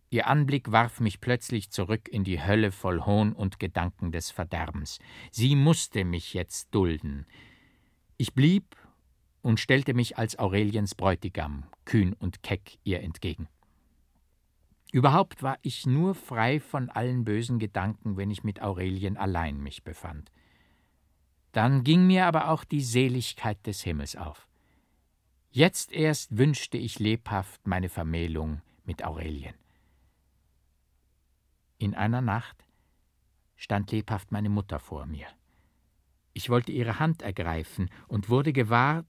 Ihr 0.08 0.28
Anblick 0.28 0.70
warf 0.70 1.00
mich 1.00 1.20
plötzlich 1.20 1.68
zurück 1.68 2.08
in 2.08 2.22
die 2.22 2.40
Hölle 2.40 2.70
voll 2.70 3.04
Hohn 3.04 3.32
und 3.32 3.58
Gedanken 3.58 4.12
des 4.12 4.30
Verderbens. 4.30 5.00
Sie 5.32 5.56
musste 5.56 6.04
mich 6.04 6.32
jetzt 6.32 6.72
dulden. 6.72 7.26
Ich 8.18 8.34
blieb 8.34 8.76
und 9.42 9.58
stellte 9.58 9.94
mich 9.94 10.16
als 10.16 10.38
Aureliens 10.38 10.94
Bräutigam, 10.94 11.64
kühn 11.84 12.12
und 12.12 12.44
keck, 12.44 12.78
ihr 12.84 13.02
entgegen. 13.02 13.48
Überhaupt 14.92 15.42
war 15.42 15.58
ich 15.62 15.86
nur 15.86 16.14
frei 16.14 16.60
von 16.60 16.88
allen 16.88 17.24
bösen 17.24 17.58
Gedanken, 17.58 18.16
wenn 18.16 18.30
ich 18.30 18.44
mit 18.44 18.62
Aurelien 18.62 19.16
allein 19.16 19.60
mich 19.60 19.82
befand. 19.82 20.30
Dann 21.50 21.82
ging 21.82 22.06
mir 22.06 22.26
aber 22.26 22.50
auch 22.50 22.62
die 22.62 22.80
Seligkeit 22.80 23.66
des 23.66 23.82
Himmels 23.82 24.14
auf. 24.14 24.47
Jetzt 25.50 25.92
erst 25.92 26.36
wünschte 26.36 26.76
ich 26.76 26.98
lebhaft 26.98 27.66
meine 27.66 27.88
Vermählung 27.88 28.60
mit 28.84 29.04
Aurelien. 29.04 29.54
In 31.78 31.94
einer 31.94 32.20
Nacht 32.20 32.66
stand 33.56 33.90
lebhaft 33.90 34.30
meine 34.30 34.50
Mutter 34.50 34.78
vor 34.78 35.06
mir. 35.06 35.26
Ich 36.32 36.50
wollte 36.50 36.70
ihre 36.72 36.98
Hand 36.98 37.22
ergreifen 37.22 37.90
und 38.08 38.28
wurde 38.28 38.52
gewahr, 38.52 39.04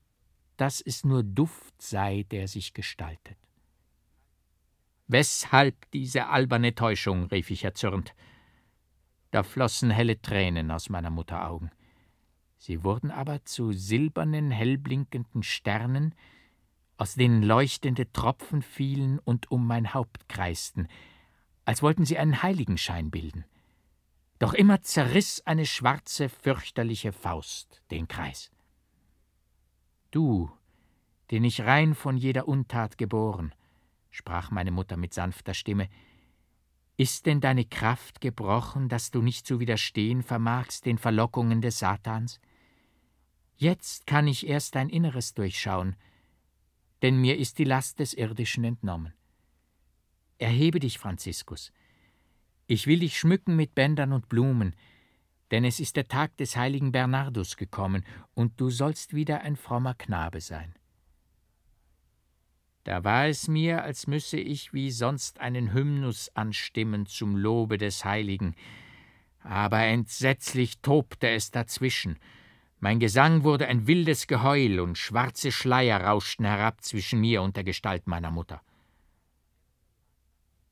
dass 0.56 0.82
es 0.82 1.04
nur 1.04 1.24
Duft 1.24 1.82
sei, 1.82 2.26
der 2.32 2.48
sich 2.48 2.74
gestaltet. 2.74 3.38
Weshalb 5.08 5.90
diese 5.92 6.28
alberne 6.28 6.76
Täuschung? 6.76 7.26
rief 7.26 7.50
ich 7.50 7.64
erzürnt. 7.64 8.14
Da 9.32 9.44
flossen 9.44 9.90
helle 9.90 10.22
Tränen 10.22 10.72
aus 10.72 10.90
meiner 10.90 11.10
Mutter 11.10 11.48
Augen. 11.48 11.72
Sie 12.60 12.84
wurden 12.84 13.10
aber 13.10 13.44
zu 13.46 13.72
silbernen, 13.72 14.52
hellblinkenden 14.52 15.44
Sternen, 15.44 16.14
aus 16.98 17.16
denen 17.16 17.42
leuchtende 17.42 18.12
Tropfen 18.12 18.62
fielen 18.62 19.18
und 19.20 19.50
um 19.50 19.66
mein 19.66 19.94
Haupt 19.94 20.28
kreisten, 20.28 20.90
als 21.64 21.82
wollten 21.82 22.06
sie 22.06 22.18
einen 22.18 22.44
Heiligenschein 22.44 23.10
bilden. 23.10 23.46
Doch 24.40 24.54
immer 24.54 24.82
zerriss 24.82 25.42
eine 25.46 25.66
schwarze, 25.66 26.28
fürchterliche 26.28 27.14
Faust 27.14 27.82
den 27.92 28.10
Kreis. 28.10 28.52
Du, 30.12 30.52
den 31.32 31.46
ich 31.46 31.62
rein 31.62 31.96
von 31.96 32.18
jeder 32.18 32.48
Untat 32.48 32.98
geboren, 32.98 33.56
sprach 34.10 34.52
meine 34.52 34.72
Mutter 34.72 34.98
mit 34.98 35.14
sanfter 35.14 35.54
Stimme, 35.54 35.88
ist 36.98 37.26
denn 37.26 37.40
deine 37.40 37.64
Kraft 37.64 38.20
gebrochen, 38.20 38.90
dass 38.90 39.12
du 39.12 39.22
nicht 39.22 39.48
zu 39.48 39.62
widerstehen 39.62 40.22
vermagst 40.22 40.86
den 40.86 40.98
Verlockungen 40.98 41.62
des 41.62 41.80
Satans? 41.80 42.42
Jetzt 43.62 44.08
kann 44.08 44.26
ich 44.26 44.48
erst 44.48 44.76
dein 44.76 44.88
Inneres 44.88 45.34
durchschauen, 45.34 45.98
denn 47.02 47.20
mir 47.20 47.38
ist 47.38 47.58
die 47.60 47.66
Last 47.66 48.00
des 48.00 48.14
Irdischen 48.14 48.64
entnommen. 48.64 49.14
Erhebe 50.38 50.80
dich, 50.80 50.98
Franziskus. 50.98 51.74
Ich 52.68 52.88
will 52.88 53.00
dich 53.00 53.20
schmücken 53.20 53.58
mit 53.58 53.76
Bändern 53.76 54.14
und 54.14 54.30
Blumen, 54.30 54.78
denn 55.52 55.66
es 55.66 55.82
ist 55.82 55.98
der 55.98 56.08
Tag 56.08 56.38
des 56.38 56.56
heiligen 56.56 56.94
Bernardus 56.94 57.58
gekommen, 57.58 58.06
und 58.34 58.62
du 58.62 58.70
sollst 58.70 59.14
wieder 59.14 59.42
ein 59.42 59.58
frommer 59.58 59.94
Knabe 59.94 60.40
sein. 60.40 60.74
Da 62.86 63.04
war 63.04 63.28
es 63.28 63.50
mir, 63.50 63.84
als 63.84 64.08
müsse 64.08 64.40
ich 64.40 64.72
wie 64.72 64.90
sonst 64.90 65.42
einen 65.42 65.74
Hymnus 65.74 66.34
anstimmen 66.34 67.08
zum 67.08 67.36
Lobe 67.36 67.78
des 67.78 68.06
Heiligen, 68.06 68.56
aber 69.42 69.84
entsetzlich 69.84 70.80
tobte 70.80 71.28
es 71.28 71.52
dazwischen. 71.52 72.18
Mein 72.82 73.00
Gesang 73.00 73.44
wurde 73.44 73.68
ein 73.68 73.88
wildes 73.88 74.26
Geheul, 74.28 74.80
und 74.80 74.98
schwarze 74.98 75.52
Schleier 75.52 76.02
rauschten 76.02 76.46
herab 76.46 76.82
zwischen 76.82 77.20
mir 77.20 77.42
und 77.42 77.58
der 77.58 77.66
Gestalt 77.66 78.08
meiner 78.08 78.32
Mutter. 78.32 78.62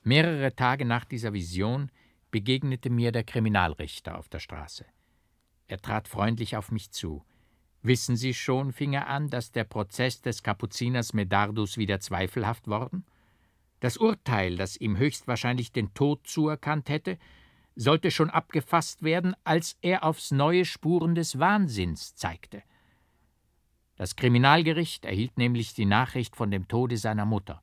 Mehrere 0.03 0.55
Tage 0.55 0.85
nach 0.85 1.03
dieser 1.03 1.33
Vision 1.33 1.91
begegnete 2.31 2.89
mir 2.89 3.11
der 3.11 3.25
Kriminalrichter 3.25 4.17
auf 4.17 4.29
der 4.29 4.39
Straße. 4.39 4.85
Er 5.67 5.81
trat 5.81 6.07
freundlich 6.07 6.55
auf 6.55 6.71
mich 6.71 6.91
zu. 6.91 7.25
Wissen 7.81 8.15
Sie 8.15 8.33
schon, 8.33 8.71
fing 8.71 8.93
er 8.93 9.07
an, 9.07 9.29
dass 9.29 9.51
der 9.51 9.65
Prozess 9.65 10.21
des 10.21 10.43
Kapuziners 10.43 11.13
Medardus 11.13 11.77
wieder 11.77 11.99
zweifelhaft 11.99 12.67
worden? 12.67 13.05
Das 13.81 13.97
Urteil, 13.97 14.55
das 14.55 14.77
ihm 14.77 14.97
höchstwahrscheinlich 14.97 15.73
den 15.73 15.93
Tod 15.93 16.25
zuerkannt 16.25 16.87
hätte, 16.87 17.17
sollte 17.77 18.11
schon 18.11 18.29
abgefasst 18.29 19.03
werden, 19.03 19.35
als 19.43 19.77
er 19.81 20.03
aufs 20.03 20.31
neue 20.31 20.65
Spuren 20.65 21.15
des 21.15 21.39
Wahnsinns 21.39 22.15
zeigte. 22.15 22.63
Das 23.95 24.15
Kriminalgericht 24.15 25.05
erhielt 25.05 25.37
nämlich 25.37 25.73
die 25.73 25.85
Nachricht 25.85 26.35
von 26.35 26.51
dem 26.51 26.67
Tode 26.67 26.97
seiner 26.97 27.25
Mutter. 27.25 27.61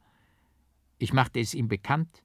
Ich 0.99 1.13
machte 1.13 1.41
es 1.41 1.55
ihm 1.55 1.69
bekannt, 1.69 2.25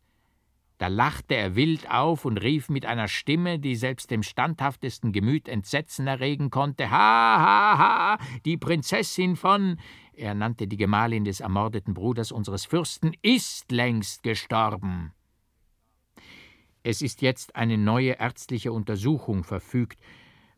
da 0.80 0.88
lachte 0.88 1.36
er 1.36 1.56
wild 1.56 1.92
auf 1.92 2.24
und 2.24 2.38
rief 2.38 2.70
mit 2.70 2.86
einer 2.86 3.10
Stimme, 3.10 3.60
die 3.60 3.76
selbst 3.76 4.12
dem 4.12 4.24
standhaftesten 4.24 5.12
Gemüt 5.12 5.50
Entsetzen 5.50 6.08
erregen 6.08 6.52
konnte: 6.52 6.90
Ha, 6.90 6.98
ha, 6.98 7.78
ha, 7.78 8.18
die 8.46 8.56
Prinzessin 8.56 9.36
von. 9.36 9.78
Er 10.14 10.34
nannte 10.36 10.68
die 10.68 10.78
Gemahlin 10.78 11.26
des 11.26 11.42
ermordeten 11.42 11.94
Bruders 11.94 12.32
unseres 12.32 12.66
Fürsten, 12.66 13.14
ist 13.22 13.74
längst 13.74 14.24
gestorben. 14.24 15.12
Es 16.84 17.02
ist 17.02 17.22
jetzt 17.22 17.56
eine 17.56 17.78
neue 17.78 18.20
ärztliche 18.20 18.72
Untersuchung 18.72 19.44
verfügt. 19.44 20.00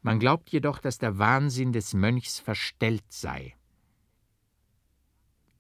Man 0.01 0.19
glaubt 0.19 0.49
jedoch, 0.49 0.79
dass 0.79 0.97
der 0.97 1.17
Wahnsinn 1.17 1.73
des 1.73 1.93
Mönchs 1.93 2.39
verstellt 2.39 3.05
sei. 3.09 3.55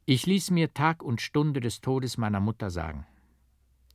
Ich 0.05 0.25
ließ 0.25 0.51
mir 0.51 0.73
Tag 0.73 1.03
und 1.03 1.21
Stunde 1.21 1.61
des 1.61 1.81
Todes 1.81 2.17
meiner 2.17 2.39
Mutter 2.39 2.69
sagen. 2.69 3.05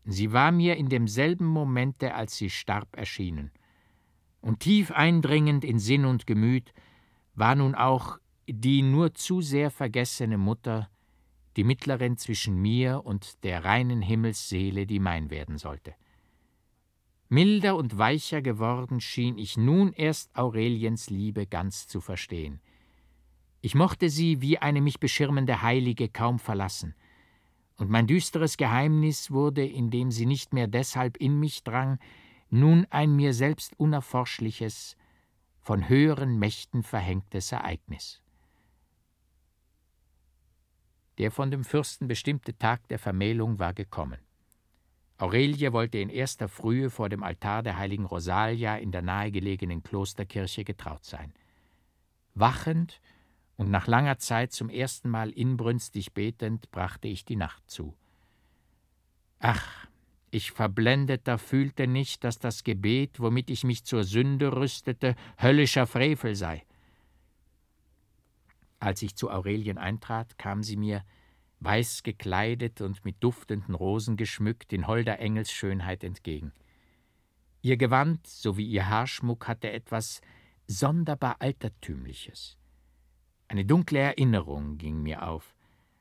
Sie 0.05 0.33
war 0.33 0.53
mir 0.53 0.77
in 0.77 0.89
demselben 0.89 1.47
Momente, 1.47 2.15
als 2.15 2.37
sie 2.37 2.49
starb, 2.49 2.97
erschienen. 2.97 3.51
Und 4.41 4.61
tief 4.61 4.93
eindringend 4.93 5.65
in 5.65 5.81
Sinn 5.81 6.05
und 6.05 6.27
Gemüt 6.27 6.73
war 7.35 7.57
nun 7.57 7.75
auch 7.75 8.19
die 8.49 8.83
nur 8.83 9.15
zu 9.15 9.41
sehr 9.41 9.73
vergessene 9.73 10.39
Mutter, 10.39 10.89
die 11.57 11.65
Mittlerin 11.65 12.17
zwischen 12.17 12.57
mir 12.57 13.05
und 13.05 13.43
der 13.43 13.65
reinen 13.65 14.03
Himmelsseele, 14.03 14.87
die 14.87 15.01
mein 15.01 15.31
werden 15.31 15.59
sollte. 15.59 15.95
Milder 17.29 17.77
und 17.77 17.99
weicher 17.99 18.43
geworden 18.43 19.01
schien 19.01 19.39
ich 19.39 19.57
nun 19.57 19.93
erst 19.93 20.37
Aureliens 20.37 21.11
Liebe 21.11 21.47
ganz 21.47 21.89
zu 21.89 22.01
verstehen. 22.01 22.61
Ich 23.61 23.75
mochte 23.75 24.11
sie 24.11 24.41
wie 24.41 24.59
eine 24.59 24.81
mich 24.81 25.01
beschirmende 25.01 25.63
Heilige 25.63 26.09
kaum 26.09 26.39
verlassen– 26.39 26.95
und 27.77 27.91
mein 27.91 28.07
düsteres 28.07 28.57
Geheimnis 28.57 29.31
wurde, 29.31 29.67
indem 29.67 30.11
sie 30.11 30.27
nicht 30.27 30.53
mehr 30.53 30.67
deshalb 30.67 31.17
in 31.19 31.39
mich 31.39 31.63
drang, 31.63 31.99
nun 32.49 32.87
ein 32.91 33.15
mir 33.15 33.35
selbst 33.35 33.79
unerforschliches, 33.79 34.97
von 35.61 35.89
höheren 35.89 36.39
Mächten 36.39 36.83
verhängtes 36.83 37.53
Ereignis. 37.53 38.23
Der 41.19 41.31
von 41.31 41.51
dem 41.51 41.65
Fürsten 41.65 42.09
bestimmte 42.09 42.57
Tag 42.57 42.87
der 42.89 42.99
Vermählung 42.99 43.59
war 43.59 43.75
gekommen. 43.75 44.21
Aurelie 45.19 45.73
wollte 45.73 45.99
in 45.99 46.11
erster 46.11 46.49
Frühe 46.49 46.91
vor 46.91 47.09
dem 47.09 47.23
Altar 47.23 47.63
der 47.63 47.79
heiligen 47.79 48.05
Rosalia 48.05 48.77
in 48.77 48.93
der 48.93 49.03
nahegelegenen 49.03 49.83
Klosterkirche 49.83 50.65
getraut 50.65 51.05
sein. 51.05 51.33
Wachend 52.35 53.01
und 53.57 53.71
nach 53.71 53.87
langer 53.87 54.19
Zeit 54.19 54.53
zum 54.53 54.69
ersten 54.69 55.09
Mal 55.09 55.31
inbrünstig 55.31 56.13
betend 56.13 56.71
brachte 56.71 57.09
ich 57.09 57.25
die 57.25 57.37
Nacht 57.37 57.71
zu. 57.71 57.95
Ach, 59.39 59.87
ich 60.31 60.53
verblendeter 60.53 61.39
fühlte 61.39 61.87
nicht, 61.87 62.23
dass 62.23 62.39
das 62.39 62.63
Gebet, 62.63 63.21
womit 63.21 63.49
ich 63.49 63.65
mich 63.65 63.85
zur 63.85 64.05
Sünde 64.05 64.55
rüstete, 64.55 65.15
höllischer 65.41 65.87
Frevel 65.87 66.35
sei. 66.35 66.65
Als 68.79 69.01
ich 69.01 69.17
zu 69.17 69.31
Aurelien 69.31 69.79
eintrat, 69.79 70.37
kam 70.37 70.63
sie 70.63 70.77
mir, 70.77 71.05
weiß 71.61 72.03
gekleidet 72.03 72.81
und 72.81 73.05
mit 73.05 73.17
duftenden 73.23 73.75
Rosen 73.75 74.17
geschmückt, 74.17 74.73
in 74.73 74.87
holder 74.87 75.19
Engelsschönheit 75.19 76.05
entgegen. 76.05 76.53
Ihr 77.63 77.77
Gewand 77.77 78.27
sowie 78.27 78.67
ihr 78.67 78.89
Haarschmuck 78.89 79.49
hatte 79.49 79.71
etwas 79.71 80.21
sonderbar 80.67 81.37
Altertümliches. 81.41 82.57
Eine 83.49 83.65
dunkle 83.65 84.01
Erinnerung 84.01 84.79
ging 84.79 85.03
mir 85.03 85.27
auf, 85.27 85.55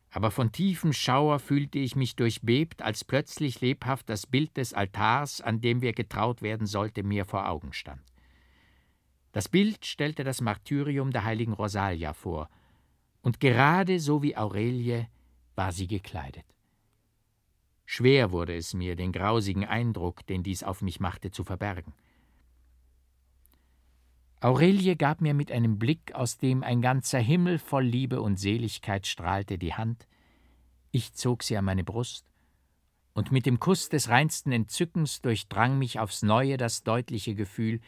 aber 0.09 0.31
von 0.31 0.51
tiefem 0.51 0.93
Schauer 0.93 1.39
fühlte 1.39 1.77
ich 1.77 1.95
mich 1.95 2.15
durchbebt, 2.15 2.81
als 2.81 3.03
plötzlich 3.03 3.62
lebhaft 3.62 4.09
das 4.09 4.25
Bild 4.25 4.55
des 4.57 4.74
Altars, 4.74 5.41
an 5.41 5.62
dem 5.62 5.81
wir 5.81 5.93
getraut 5.93 6.41
werden 6.41 6.67
sollte, 6.67 7.03
mir 7.03 7.25
vor 7.25 7.50
Augen 7.50 7.74
stand. 7.74 8.01
Das 9.31 9.50
Bild 9.50 9.85
stellte 9.85 10.24
das 10.24 10.39
Martyrium 10.39 11.12
der 11.12 11.25
heiligen 11.25 11.53
Rosalia 11.53 12.13
vor, 12.13 12.50
und 13.21 13.39
gerade 13.39 14.00
so 14.00 14.24
wie 14.24 14.38
Aurelie 14.38 15.09
war 15.55 15.71
sie 15.71 15.88
gekleidet. 15.88 16.45
Schwer 17.85 18.31
wurde 18.31 18.55
es 18.55 18.74
mir, 18.74 18.95
den 18.95 19.12
grausigen 19.12 19.65
Eindruck, 19.65 20.25
den 20.25 20.43
dies 20.43 20.63
auf 20.63 20.81
mich 20.81 21.00
machte, 21.00 21.31
zu 21.31 21.43
verbergen. 21.43 21.93
Aurelie 24.41 24.95
gab 24.95 25.21
mir 25.21 25.33
mit 25.33 25.51
einem 25.51 25.79
Blick, 25.79 26.13
aus 26.13 26.38
dem 26.38 26.63
ein 26.63 26.81
ganzer 26.81 27.19
Himmel 27.19 27.57
voll 27.57 27.85
Liebe 27.85 28.21
und 28.21 28.38
Seligkeit 28.38 29.07
strahlte, 29.07 29.57
die 29.57 29.74
Hand, 29.74 30.07
ich 30.91 31.13
zog 31.13 31.43
sie 31.43 31.57
an 31.57 31.65
meine 31.65 31.83
Brust, 31.83 32.25
und 33.13 33.31
mit 33.31 33.45
dem 33.45 33.59
Kuss 33.59 33.89
des 33.89 34.09
reinsten 34.09 34.51
Entzückens 34.51 35.21
durchdrang 35.21 35.77
mich 35.77 36.00
aufs 36.00 36.21
neue 36.21 36.57
das 36.57 36.83
deutliche 36.83 37.33
Gefühl, 37.33 37.79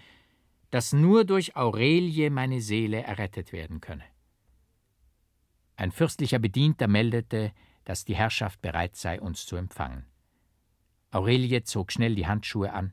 dass 0.71 0.93
nur 0.93 1.25
durch 1.25 1.55
Aurelie 1.55 2.29
meine 2.29 2.61
Seele 2.61 3.03
errettet 3.03 3.51
werden 3.51 3.81
könne. 3.81 4.03
Ein 5.77 5.91
fürstlicher 5.91 6.39
Bedienter 6.39 6.87
meldete, 6.87 7.53
dass 7.85 8.03
die 8.03 8.15
Herrschaft 8.15 8.61
bereit 8.61 8.95
sei, 8.95 9.21
uns 9.21 9.45
zu 9.45 9.55
empfangen. 9.55 10.05
Aurelie 11.11 11.63
zog 11.63 11.91
schnell 11.91 12.15
die 12.15 12.27
Handschuhe 12.27 12.73
an. 12.73 12.91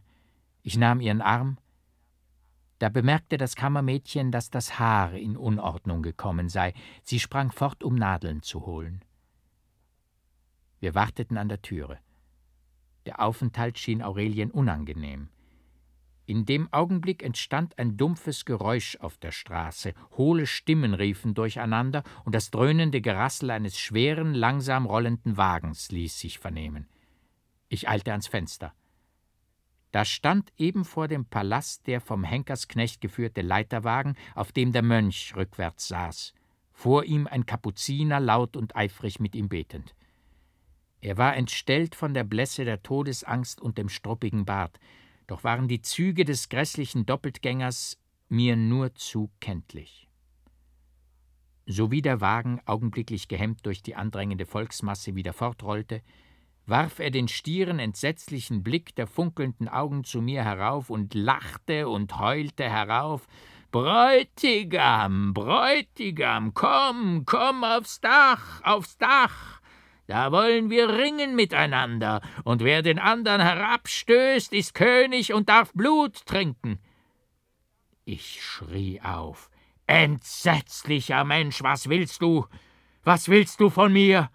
Ich 0.62 0.76
nahm 0.76 1.00
ihren 1.00 1.22
Arm. 1.22 1.58
Da 2.78 2.90
bemerkte 2.90 3.38
das 3.38 3.56
Kammermädchen, 3.56 4.30
dass 4.30 4.50
das 4.50 4.78
Haar 4.78 5.14
in 5.14 5.36
Unordnung 5.36 6.02
gekommen 6.02 6.50
sei. 6.50 6.74
Sie 7.02 7.18
sprang 7.18 7.50
fort, 7.50 7.82
um 7.82 7.94
Nadeln 7.94 8.42
zu 8.42 8.66
holen. 8.66 9.02
Wir 10.78 10.94
warteten 10.94 11.38
an 11.38 11.48
der 11.48 11.62
Türe. 11.62 11.98
Der 13.06 13.20
Aufenthalt 13.20 13.78
schien 13.78 14.02
Aurelien 14.02 14.50
unangenehm. 14.50 15.30
In 16.26 16.46
dem 16.46 16.72
Augenblick 16.72 17.22
entstand 17.22 17.78
ein 17.78 17.98
dumpfes 17.98 18.46
Geräusch 18.46 18.96
auf 19.00 19.18
der 19.18 19.30
Straße, 19.30 19.92
hohle 20.16 20.46
Stimmen 20.46 20.94
riefen 20.94 21.34
durcheinander, 21.34 22.02
und 22.24 22.34
das 22.34 22.50
dröhnende 22.50 23.02
Gerassel 23.02 23.50
eines 23.50 23.78
schweren, 23.78 24.32
langsam 24.32 24.86
rollenden 24.86 25.36
Wagens 25.36 25.90
ließ 25.90 26.18
sich 26.18 26.38
vernehmen. 26.38 26.88
Ich 27.68 27.88
eilte 27.88 28.12
ans 28.12 28.26
Fenster. 28.26 28.72
Da 29.92 30.04
stand 30.04 30.52
eben 30.56 30.84
vor 30.84 31.08
dem 31.08 31.26
Palast 31.26 31.86
der 31.86 32.00
vom 32.00 32.24
Henkersknecht 32.24 33.00
geführte 33.00 33.42
Leiterwagen, 33.42 34.16
auf 34.34 34.50
dem 34.50 34.72
der 34.72 34.82
Mönch 34.82 35.34
rückwärts 35.36 35.88
saß, 35.88 36.32
vor 36.72 37.04
ihm 37.04 37.26
ein 37.26 37.46
Kapuziner 37.46 38.18
laut 38.18 38.56
und 38.56 38.74
eifrig 38.74 39.20
mit 39.20 39.36
ihm 39.36 39.48
betend. 39.48 39.94
Er 41.00 41.18
war 41.18 41.36
entstellt 41.36 41.94
von 41.94 42.14
der 42.14 42.24
Blässe 42.24 42.64
der 42.64 42.82
Todesangst 42.82 43.60
und 43.60 43.76
dem 43.76 43.90
struppigen 43.90 44.46
Bart, 44.46 44.80
doch 45.26 45.44
waren 45.44 45.68
die 45.68 45.82
Züge 45.82 46.24
des 46.24 46.48
grässlichen 46.48 47.06
Doppeltgängers 47.06 47.98
mir 48.28 48.56
nur 48.56 48.94
zu 48.94 49.30
kenntlich. 49.40 50.08
Sowie 51.66 52.02
der 52.02 52.20
Wagen, 52.20 52.60
augenblicklich 52.66 53.28
gehemmt 53.28 53.64
durch 53.64 53.82
die 53.82 53.94
andrängende 53.94 54.44
Volksmasse, 54.44 55.14
wieder 55.14 55.32
fortrollte, 55.32 56.02
warf 56.66 56.98
er 56.98 57.10
den 57.10 57.28
stieren, 57.28 57.78
entsetzlichen 57.78 58.62
Blick 58.62 58.94
der 58.96 59.06
funkelnden 59.06 59.68
Augen 59.68 60.04
zu 60.04 60.20
mir 60.20 60.44
herauf 60.44 60.90
und 60.90 61.14
lachte 61.14 61.88
und 61.88 62.18
heulte 62.18 62.64
herauf 62.64 63.26
Bräutigam, 63.70 65.34
Bräutigam, 65.34 66.54
komm, 66.54 67.24
komm 67.26 67.64
aufs 67.64 68.00
Dach, 68.00 68.62
aufs 68.62 68.96
Dach. 68.98 69.60
Da 70.06 70.32
wollen 70.32 70.68
wir 70.68 70.88
ringen 70.90 71.34
miteinander, 71.34 72.20
und 72.44 72.62
wer 72.62 72.82
den 72.82 72.98
andern 72.98 73.40
herabstößt, 73.40 74.52
ist 74.52 74.74
König 74.74 75.32
und 75.32 75.48
darf 75.48 75.72
Blut 75.72 76.26
trinken. 76.26 76.78
Ich 78.04 78.42
schrie 78.42 79.00
auf. 79.00 79.50
Entsetzlicher 79.86 81.24
Mensch, 81.24 81.62
was 81.62 81.88
willst 81.88 82.20
du? 82.20 82.46
Was 83.02 83.28
willst 83.28 83.60
du 83.60 83.70
von 83.70 83.92
mir? 83.92 84.30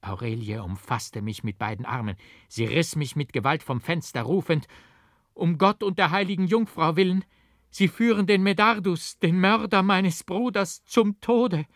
Aurelie 0.00 0.62
umfasste 0.62 1.22
mich 1.22 1.42
mit 1.42 1.58
beiden 1.58 1.86
Armen. 1.86 2.16
Sie 2.48 2.66
riss 2.66 2.94
mich 2.94 3.16
mit 3.16 3.32
Gewalt 3.32 3.62
vom 3.62 3.80
Fenster, 3.80 4.22
rufend: 4.22 4.68
Um 5.32 5.58
Gott 5.58 5.82
und 5.82 5.98
der 5.98 6.10
heiligen 6.10 6.46
Jungfrau 6.46 6.96
willen, 6.96 7.24
Sie 7.70 7.88
führen 7.88 8.28
den 8.28 8.44
Medardus, 8.44 9.18
den 9.18 9.40
Mörder 9.40 9.82
meines 9.82 10.22
Bruders, 10.22 10.84
zum 10.84 11.20
Tode. 11.20 11.66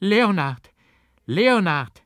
Leonard, 0.00 0.72
Leonard! 1.28 2.04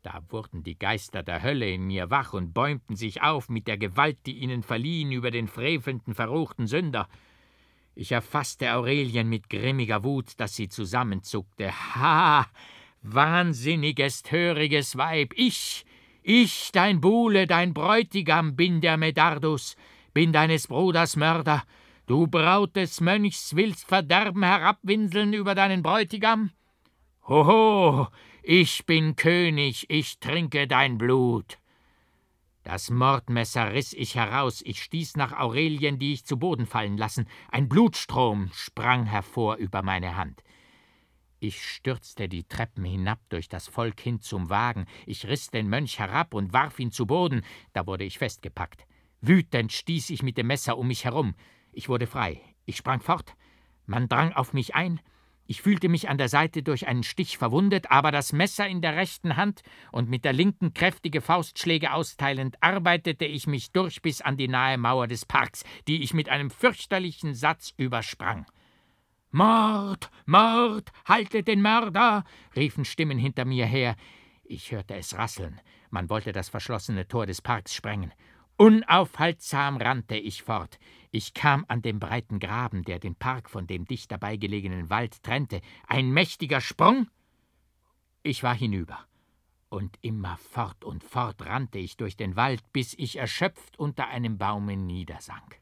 Da 0.00 0.22
wurden 0.30 0.62
die 0.62 0.78
Geister 0.78 1.22
der 1.22 1.42
Hölle 1.42 1.70
in 1.70 1.86
mir 1.86 2.08
wach 2.08 2.32
und 2.32 2.54
bäumten 2.54 2.96
sich 2.96 3.20
auf 3.20 3.50
mit 3.50 3.68
der 3.68 3.76
Gewalt, 3.76 4.24
die 4.24 4.38
ihnen 4.38 4.62
verliehen, 4.62 5.12
über 5.12 5.30
den 5.30 5.48
frevelnden, 5.48 6.14
verruchten 6.14 6.66
Sünder. 6.66 7.10
Ich 7.94 8.10
erfasste 8.10 8.72
Aurelien 8.72 9.28
mit 9.28 9.50
grimmiger 9.50 10.02
Wut, 10.02 10.40
dass 10.40 10.56
sie 10.56 10.70
zusammenzuckte. 10.70 11.72
Ha! 11.94 12.46
Wahnsinniges, 13.02 14.22
töriges 14.22 14.96
Weib! 14.96 15.34
Ich, 15.36 15.84
ich, 16.22 16.70
dein 16.72 17.02
Buhle, 17.02 17.46
dein 17.46 17.74
Bräutigam, 17.74 18.56
bin 18.56 18.80
der 18.80 18.96
Medardus, 18.96 19.76
bin 20.14 20.32
deines 20.32 20.68
Bruders 20.68 21.16
Mörder. 21.16 21.64
Du 22.06 22.28
Braut 22.28 22.76
des 22.76 23.02
Mönchs 23.02 23.54
willst 23.54 23.86
Verderben 23.86 24.42
herabwinseln 24.42 25.34
über 25.34 25.54
deinen 25.54 25.82
Bräutigam? 25.82 26.50
Hoho, 27.26 28.08
ich 28.42 28.84
bin 28.84 29.16
König, 29.16 29.86
ich 29.88 30.18
trinke 30.18 30.68
dein 30.68 30.98
Blut. 30.98 31.58
Das 32.64 32.90
Mordmesser 32.90 33.72
riss 33.72 33.94
ich 33.94 34.14
heraus, 34.16 34.60
ich 34.62 34.82
stieß 34.82 35.16
nach 35.16 35.32
Aurelien, 35.32 35.98
die 35.98 36.12
ich 36.12 36.26
zu 36.26 36.38
Boden 36.38 36.66
fallen 36.66 36.98
lassen. 36.98 37.26
Ein 37.50 37.70
Blutstrom 37.70 38.50
sprang 38.52 39.06
hervor 39.06 39.56
über 39.56 39.80
meine 39.80 40.18
Hand. 40.18 40.44
Ich 41.40 41.64
stürzte 41.64 42.28
die 42.28 42.44
Treppen 42.44 42.84
hinab 42.84 43.20
durch 43.30 43.48
das 43.48 43.68
Volk 43.68 44.00
hin 44.00 44.20
zum 44.20 44.50
Wagen, 44.50 44.84
ich 45.06 45.26
riss 45.26 45.48
den 45.48 45.70
Mönch 45.70 45.98
herab 45.98 46.34
und 46.34 46.52
warf 46.52 46.78
ihn 46.78 46.92
zu 46.92 47.06
Boden, 47.06 47.40
da 47.72 47.86
wurde 47.86 48.04
ich 48.04 48.18
festgepackt. 48.18 48.84
Wütend 49.22 49.72
stieß 49.72 50.10
ich 50.10 50.22
mit 50.22 50.36
dem 50.36 50.48
Messer 50.48 50.76
um 50.76 50.88
mich 50.88 51.06
herum. 51.06 51.34
Ich 51.72 51.88
wurde 51.88 52.06
frei, 52.06 52.42
ich 52.66 52.76
sprang 52.76 53.00
fort, 53.00 53.34
man 53.86 54.08
drang 54.08 54.34
auf 54.34 54.52
mich 54.52 54.74
ein, 54.74 55.00
ich 55.46 55.60
fühlte 55.60 55.88
mich 55.88 56.08
an 56.08 56.16
der 56.16 56.28
Seite 56.28 56.62
durch 56.62 56.86
einen 56.86 57.02
Stich 57.02 57.36
verwundet, 57.36 57.90
aber 57.90 58.10
das 58.10 58.32
Messer 58.32 58.66
in 58.66 58.80
der 58.80 58.96
rechten 58.96 59.36
Hand 59.36 59.62
und 59.92 60.08
mit 60.08 60.24
der 60.24 60.32
linken 60.32 60.72
kräftige 60.72 61.20
Faustschläge 61.20 61.92
austeilend 61.92 62.56
arbeitete 62.62 63.26
ich 63.26 63.46
mich 63.46 63.70
durch 63.72 64.00
bis 64.00 64.22
an 64.22 64.38
die 64.38 64.48
nahe 64.48 64.78
Mauer 64.78 65.06
des 65.06 65.26
Parks, 65.26 65.64
die 65.86 66.02
ich 66.02 66.14
mit 66.14 66.30
einem 66.30 66.50
fürchterlichen 66.50 67.34
Satz 67.34 67.74
übersprang. 67.76 68.46
Mord, 69.30 70.10
Mord, 70.26 70.90
haltet 71.04 71.48
den 71.48 71.60
Mörder! 71.60 72.24
riefen 72.56 72.84
Stimmen 72.84 73.18
hinter 73.18 73.44
mir 73.44 73.66
her. 73.66 73.96
Ich 74.44 74.72
hörte 74.72 74.94
es 74.94 75.18
rasseln. 75.18 75.60
Man 75.90 76.08
wollte 76.08 76.32
das 76.32 76.48
verschlossene 76.48 77.08
Tor 77.08 77.26
des 77.26 77.42
Parks 77.42 77.74
sprengen. 77.74 78.12
Unaufhaltsam 78.56 79.78
rannte 79.78 80.16
ich 80.16 80.44
fort. 80.44 80.78
Ich 81.10 81.34
kam 81.34 81.64
an 81.66 81.82
den 81.82 81.98
breiten 81.98 82.38
Graben, 82.38 82.84
der 82.84 83.00
den 83.00 83.16
Park 83.16 83.50
von 83.50 83.66
dem 83.66 83.84
dicht 83.84 84.12
dabei 84.12 84.36
gelegenen 84.36 84.90
Wald 84.90 85.22
trennte. 85.24 85.60
Ein 85.88 86.12
mächtiger 86.12 86.60
Sprung. 86.60 87.08
Ich 88.22 88.42
war 88.42 88.54
hinüber. 88.54 89.06
Und 89.70 89.98
immer 90.02 90.36
fort 90.36 90.84
und 90.84 91.02
fort 91.02 91.44
rannte 91.44 91.78
ich 91.78 91.96
durch 91.96 92.16
den 92.16 92.36
Wald, 92.36 92.62
bis 92.72 92.94
ich 92.94 93.16
erschöpft 93.16 93.76
unter 93.76 94.06
einem 94.06 94.38
Baume 94.38 94.76
niedersank. 94.76 95.60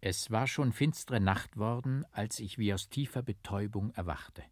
Es 0.00 0.30
war 0.30 0.48
schon 0.48 0.72
finstere 0.72 1.20
Nacht 1.20 1.56
worden, 1.56 2.04
als 2.10 2.40
ich 2.40 2.58
wie 2.58 2.74
aus 2.74 2.88
tiefer 2.88 3.22
Betäubung 3.22 3.90
erwachte. 3.90 4.42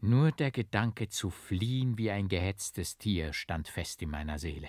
Nur 0.00 0.32
der 0.32 0.52
Gedanke 0.52 1.08
zu 1.08 1.30
fliehen 1.30 1.98
wie 1.98 2.10
ein 2.10 2.28
gehetztes 2.28 2.98
Tier 2.98 3.32
stand 3.32 3.68
fest 3.68 4.02
in 4.02 4.10
meiner 4.10 4.38
Seele. 4.38 4.68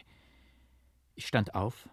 Ich 1.15 1.28
stand 1.28 1.56
auf, 1.56 1.89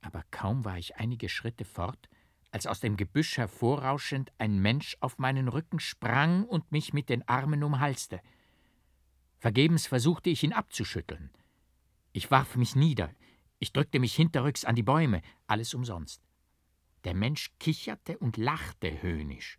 aber 0.00 0.24
kaum 0.30 0.64
war 0.64 0.78
ich 0.78 0.96
einige 0.96 1.28
Schritte 1.28 1.64
fort, 1.64 2.08
als 2.50 2.66
aus 2.66 2.80
dem 2.80 2.96
Gebüsch 2.96 3.36
hervorrauschend 3.36 4.32
ein 4.38 4.58
Mensch 4.60 4.96
auf 5.00 5.18
meinen 5.18 5.48
Rücken 5.48 5.80
sprang 5.80 6.44
und 6.44 6.70
mich 6.72 6.92
mit 6.92 7.08
den 7.08 7.26
Armen 7.28 7.62
umhalste. 7.62 8.20
Vergebens 9.38 9.86
versuchte 9.86 10.30
ich 10.30 10.42
ihn 10.42 10.52
abzuschütteln. 10.52 11.30
Ich 12.12 12.30
warf 12.30 12.56
mich 12.56 12.74
nieder, 12.74 13.10
ich 13.58 13.72
drückte 13.72 13.98
mich 13.98 14.14
hinterrücks 14.14 14.64
an 14.64 14.76
die 14.76 14.82
Bäume, 14.82 15.20
alles 15.46 15.74
umsonst. 15.74 16.22
Der 17.04 17.14
Mensch 17.14 17.50
kicherte 17.58 18.18
und 18.18 18.36
lachte 18.36 19.02
höhnisch. 19.02 19.58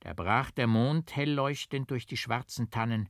Da 0.00 0.14
brach 0.14 0.50
der 0.50 0.66
Mond 0.66 1.14
hell 1.14 1.32
leuchtend 1.32 1.90
durch 1.90 2.06
die 2.06 2.16
schwarzen 2.16 2.70
Tannen, 2.70 3.08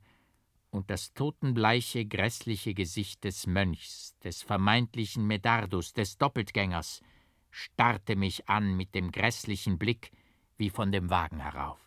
und 0.73 0.91
das 0.91 1.13
totenbleiche, 1.13 2.07
grässliche 2.07 2.75
Gesicht 2.75 3.25
des 3.25 3.47
Mönchs, 3.47 4.17
des 4.25 4.43
vermeintlichen 4.43 5.27
Medardus, 5.27 5.93
des 5.93 6.17
Doppeltgängers, 6.17 7.03
starrte 7.51 8.17
mich 8.17 8.49
an 8.49 8.77
mit 8.77 8.95
dem 8.95 9.13
grässlichen 9.13 9.79
Blick 9.79 10.11
wie 10.57 10.71
von 10.71 10.91
dem 10.91 11.11
Wagen 11.11 11.41
herauf. 11.41 11.79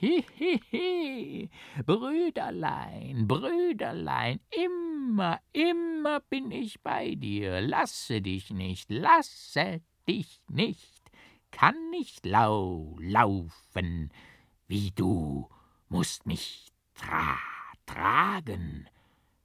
Hihihi, 0.00 0.60
hi, 0.72 1.50
hi, 1.76 1.82
Brüderlein, 1.84 3.28
Brüderlein, 3.28 4.40
immer, 4.50 5.40
immer 5.52 6.20
bin 6.20 6.50
ich 6.50 6.80
bei 6.80 7.14
dir, 7.14 7.60
lasse 7.60 8.20
dich 8.20 8.50
nicht, 8.50 8.90
lasse 8.90 9.80
dich 10.08 10.40
nicht, 10.48 11.02
kann 11.52 11.90
nicht 11.90 12.26
lau 12.26 12.96
laufen, 12.98 14.10
wie 14.66 14.90
du 14.90 15.48
musst 15.88 16.26
mich 16.26 16.72
tra 16.94 17.59
tragen, 17.92 18.88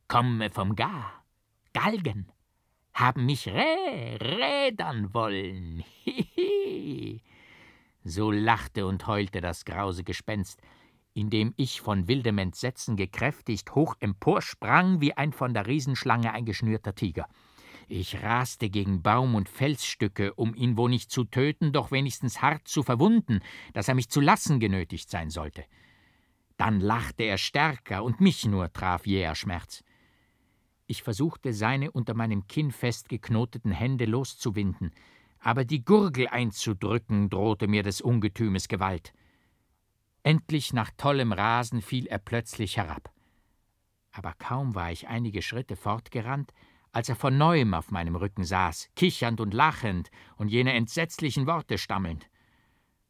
komme 0.08 0.50
vom 0.52 0.76
Gar, 0.76 1.24
Galgen, 1.74 2.32
haben 2.94 3.26
mich 3.26 3.48
rä 3.48 4.18
rädern 4.18 5.14
wollen, 5.14 5.84
hihi. 6.04 7.22
So 8.04 8.32
lachte 8.32 8.86
und 8.86 9.08
heulte 9.08 9.42
das 9.42 9.66
grause 9.66 10.04
Gespenst, 10.04 10.62
indem 11.14 11.54
ich 11.58 11.82
von 11.82 12.08
wildem 12.08 12.38
Entsetzen 12.38 12.96
gekräftigt 12.96 13.74
hoch 13.74 13.96
emporsprang 14.00 15.02
wie 15.02 15.14
ein 15.14 15.34
von 15.34 15.54
der 15.54 15.66
Riesenschlange 15.66 16.32
eingeschnürter 16.32 16.94
Tiger. 16.94 17.28
Ich 17.88 18.22
raste 18.22 18.70
gegen 18.70 19.02
Baum 19.02 19.36
und 19.36 19.50
Felsstücke, 19.50 20.34
um 20.34 20.54
ihn 20.56 20.78
wo 20.78 20.88
nicht 20.88 21.12
zu 21.12 21.24
töten, 21.24 21.72
doch 21.72 21.92
wenigstens 21.92 22.42
hart 22.42 22.68
zu 22.68 22.84
verwunden, 22.84 23.42
dass 23.74 23.88
er 23.88 23.96
mich 23.96 24.10
zu 24.10 24.22
lassen 24.22 24.60
genötigt 24.60 25.10
sein 25.10 25.30
sollte. 25.30 25.66
Dann 26.58 26.80
lachte 26.80 27.24
er 27.24 27.38
stärker, 27.38 28.04
und 28.04 28.22
mich 28.22 28.46
nur 28.46 28.72
traf 28.72 29.06
jäher 29.06 29.36
Schmerz. 29.36 29.84
Ich 30.88 31.04
versuchte, 31.04 31.54
seine 31.54 31.92
unter 31.92 32.14
meinem 32.14 32.48
Kinn 32.48 32.72
festgeknoteten 32.72 33.72
Hände 33.72 34.06
loszuwinden, 34.06 34.92
aber 35.40 35.66
die 35.66 35.84
Gurgel 35.84 36.28
einzudrücken 36.28 37.30
drohte 37.30 37.68
mir 37.68 37.84
des 37.84 38.02
Ungetümes 38.02 38.68
Gewalt. 38.68 39.14
Endlich 40.24 40.74
nach 40.74 40.92
tollem 40.98 41.32
Rasen 41.32 41.82
fiel 41.82 42.08
er 42.08 42.20
plötzlich 42.20 42.78
herab. 42.78 43.12
Aber 44.12 44.34
kaum 44.40 44.74
war 44.76 44.92
ich 44.92 45.08
einige 45.08 45.42
Schritte 45.42 45.76
fortgerannt, 45.76 46.52
als 46.92 47.10
er 47.10 47.16
von 47.16 47.38
neuem 47.38 47.74
auf 47.74 47.92
meinem 47.92 48.16
Rücken 48.16 48.46
saß, 48.46 48.90
kichernd 48.96 49.42
und 49.42 49.54
lachend 49.54 50.10
und 50.38 50.48
jene 50.48 50.74
entsetzlichen 50.74 51.46
Worte 51.46 51.78
stammelnd. 51.78 52.30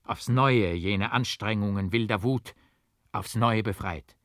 Aufs 0.04 0.28
Neue 0.28 0.74
jene 0.74 1.12
Anstrengungen 1.12 1.92
wilder 1.92 2.24
Wut, 2.24 2.56
aufs 3.15 3.36
Neue 3.36 3.63
befreit, 3.63 4.15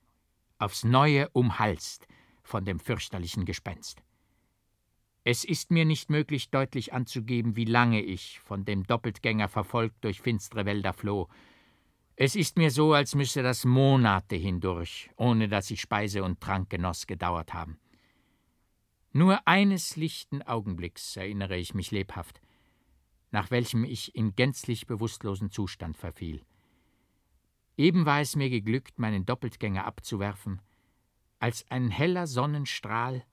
aufs 0.58 0.84
Neue 0.84 1.28
umhalst 1.30 2.06
von 2.42 2.64
dem 2.64 2.80
fürchterlichen 2.80 3.44
Gespenst. 3.44 4.02
Es 5.22 5.44
ist 5.44 5.70
mir 5.70 5.84
nicht 5.84 6.10
möglich, 6.10 6.50
deutlich 6.50 6.92
anzugeben, 6.92 7.54
wie 7.54 7.66
lange 7.66 8.02
ich, 8.02 8.40
von 8.40 8.64
dem 8.64 8.84
Doppeltgänger 8.84 9.48
verfolgt, 9.48 10.02
durch 10.02 10.20
finstere 10.20 10.64
Wälder 10.64 10.92
floh. 10.92 11.28
Es 12.16 12.34
ist 12.34 12.56
mir 12.56 12.70
so, 12.70 12.92
als 12.92 13.14
müsse 13.14 13.42
das 13.42 13.64
Monate 13.64 14.36
hindurch, 14.36 15.10
ohne 15.16 15.48
dass 15.48 15.70
ich 15.70 15.80
Speise 15.80 16.24
und 16.24 16.40
Trank 16.40 16.70
genoss, 16.70 17.06
gedauert 17.06 17.54
haben. 17.54 17.78
Nur 19.12 19.46
eines 19.46 19.96
lichten 19.96 20.42
Augenblicks 20.42 21.16
erinnere 21.16 21.56
ich 21.56 21.74
mich 21.74 21.90
lebhaft, 21.90 22.40
nach 23.30 23.50
welchem 23.50 23.84
ich 23.84 24.14
in 24.14 24.34
gänzlich 24.34 24.86
bewusstlosen 24.86 25.50
Zustand 25.50 25.96
verfiel. 25.96 26.42
Eben 27.80 28.04
war 28.04 28.20
es 28.20 28.36
mir 28.36 28.50
geglückt, 28.50 28.98
meinen 28.98 29.24
Doppeltgänger 29.24 29.86
abzuwerfen, 29.86 30.60
als 31.38 31.64
ein 31.70 31.88
heller 31.88 32.26
Sonnenstrahl 32.26 33.24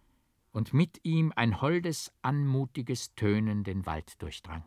und 0.54 0.74
mit 0.74 1.04
ihm 1.04 1.34
ein 1.36 1.60
holdes, 1.60 2.14
anmutiges 2.22 3.14
Tönen 3.16 3.66
den 3.66 3.86
Wald 3.86 4.22
durchdrang. 4.22 4.64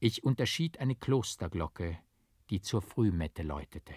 Ich 0.00 0.22
unterschied 0.22 0.80
eine 0.80 0.96
Klosterglocke, 0.96 1.98
die 2.50 2.60
zur 2.60 2.82
Frühmette 2.82 3.42
läutete. 3.42 3.94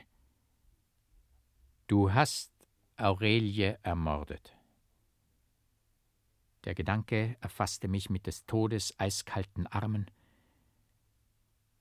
Du 1.87 2.13
hast 2.13 2.53
Aurelie 2.95 3.77
ermordet. 3.83 4.55
Der 6.63 6.75
Gedanke 6.75 7.35
erfasste 7.41 7.89
mich 7.89 8.09
mit 8.09 8.25
des 8.25 8.45
Todes 8.45 8.97
eiskalten 8.97 9.67
Armen, 9.67 10.09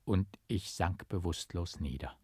und 0.05 0.27
ich 0.49 0.73
sank 0.73 1.09
bewusstlos 1.09 1.79
nieder. 1.79 2.19